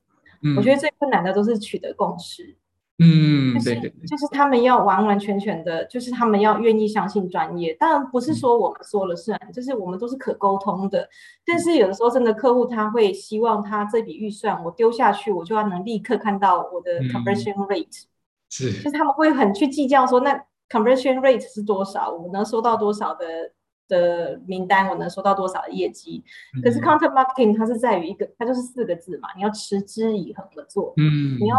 [0.42, 2.56] 嗯，我觉得最困难的都是取得共识。
[2.98, 7.72] 嗯，就是对，就是他们要完完全全的，就是他们要愿意相信专业。
[7.80, 11.08] 当然不是说我们说了算，嗯，就是我们都是可沟通的。
[11.46, 18.09] 但是有的时候，真的客户他会希望他这笔预算我丢下去，我就要能立刻看到我的 conversion rate，嗯。
[18.50, 23.24] 是，就是他们会很去计较说，那 conversion rate 是多少，我能收到多少的
[23.88, 26.22] 的名单，我能收到多少的业绩。
[26.54, 31.56] 嗯，可是 content marketing 它是在于一个，它就是四个字嘛，你要持之以恒的做，嗯，你要。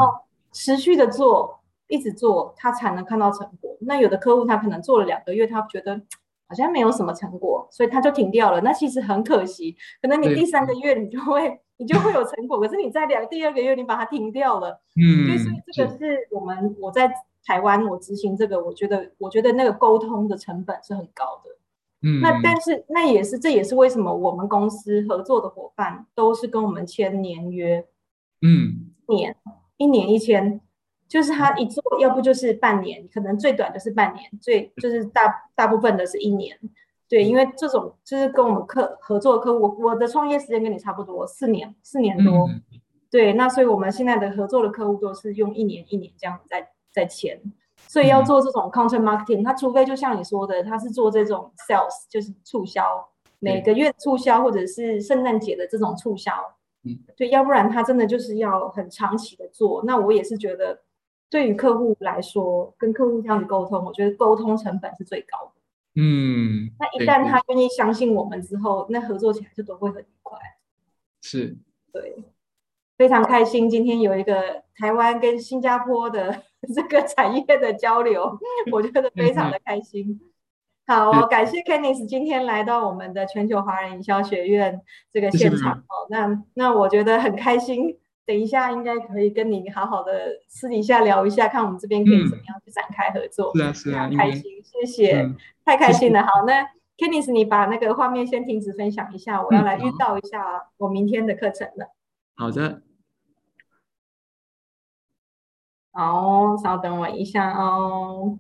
[0.54, 3.74] 持续的做，一直做，他才能看到成果。
[3.80, 5.96] 那有的客户他可能做了两个月，他觉得
[6.46, 8.60] 好像没有什么成果，所以他就停掉了。
[8.60, 14.82] 那其实很可惜，可能你第三个月你就会你就会有成果，可是你在两第二个月你把它停掉了。
[15.02, 15.40] 嗯，所以
[15.72, 17.12] 这个是我们我在
[17.46, 21.52] 台湾我执行这个，我觉得我觉得那个沟通的成本是很高的。
[22.04, 27.86] 嗯，那但是那也是这也是为什么我们公司合作的伙伴都是跟我们签年约。
[28.42, 29.36] 嗯，年。
[29.78, 30.62] 一年一签，
[31.08, 36.56] 就是他一做，要不就是半年，可能最短的是半年，最就是大大部分的是一年。
[37.10, 42.48] 对，因为这种就是跟我们客合作的客户，我我的创业时间跟你差不多，四年四年多。
[43.12, 47.40] 对，那所以我们现在的合作的客户都是用一年一年这样子在在签。
[47.88, 53.10] 所以要做这种 content marketing，他除非就像你说的，他是做这种 sales，就是促销，
[53.40, 56.32] 每个月促销或者是圣诞节的这种促销。
[56.84, 59.84] 嗯，对，要不然他真的就是要很长期的做。
[59.84, 60.82] 那我也是觉得，
[61.30, 65.52] 对于客户来说，跟客户这样子沟通，我觉得沟通成本是最高的。
[65.96, 70.40] 嗯，那一旦他愿意相信我们之后，那合作起来就都会很愉快。
[71.22, 71.58] 是，
[71.92, 72.24] 对，
[73.02, 76.44] 非常开心今天有一个台湾跟新加坡的
[76.76, 78.38] 这个产业的交流，
[78.72, 80.22] 我觉得非常的开心。
[80.86, 84.80] 好、哦，感谢 Kenneth 今天来到我们的全球华人营销学院
[85.12, 86.06] 这个现场哦。
[86.12, 93.52] 那那我觉得很开心，等一下应该可以跟你好好的私底下聊一下，看我们这边可以怎么样去展开合作。
[93.56, 95.36] 是啊，是啊，开心，谢谢、嗯，
[95.66, 96.22] 太开心了。
[96.22, 96.64] 好，那
[97.00, 101.88] Kenneth 你把那个画面先停止分享一下，我要来预告一下我明天的课程了。
[102.36, 102.84] 好的。
[105.94, 108.40] 好，稍等我一下哦。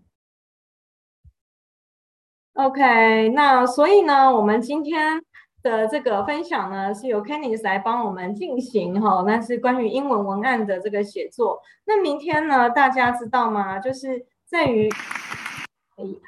[2.53, 5.21] OK，那所以呢，我们今天
[5.61, 11.61] 的这个分享呢，是由 Kenneth 来帮我们进行哈，那是关于英文文案的这个写作。
[11.85, 13.79] 那明天呢，大家知道吗？
[13.79, 14.89] 就是在于，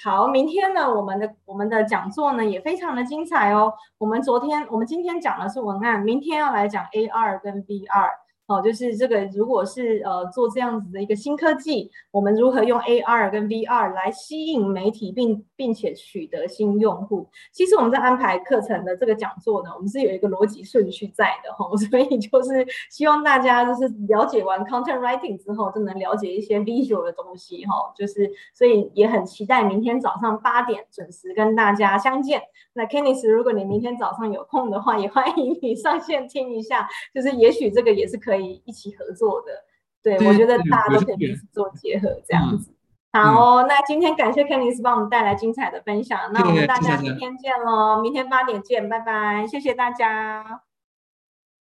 [0.04, 3.74] 好，明天呢，我们的我们的讲座呢也非常的精彩哦。
[3.98, 8.23] 我们昨天，我们今天讲的是文案，明天要来讲 AR 跟 VR。
[8.46, 17.30] 哦，就是这个，如果是呃做这样子的一个新科技，我们如何用 AR 跟 VR 来吸引媒体并并且取得新用户？
[17.54, 32.42] 其实我们在安排课程的这个讲座呢，我们是有一个逻辑顺序在的哈， 所以就是希望大家就是了解完 content writing 之后，就能了解一些 visual 的东西哈，就是所以也很期待明天早上八点准时跟大家相见。
[32.74, 38.33] 那 Kenneth，如果你明天早上有空的话，也欢迎你上线听一下，就是也许这个也是可。
[38.34, 39.66] 可以一起合作的，
[40.02, 42.74] 对，对我觉得大家都可以彼此做结合，这样子。
[43.12, 50.62] 嗯、好、哦嗯，那今天感谢 Kenneth 帮我们带来精彩的分享，那我们大家明天见喽，明天八点见，拜拜，谢谢大家，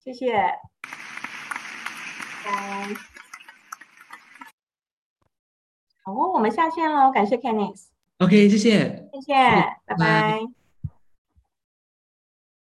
[0.03, 0.33] 谢谢，
[2.43, 2.89] 拜。
[6.05, 7.89] 好哦，我们下线喽，感谢 Kenneth。
[8.19, 9.35] OK，谢谢，谢谢，
[9.85, 9.97] 拜拜。
[9.99, 10.62] 拜拜。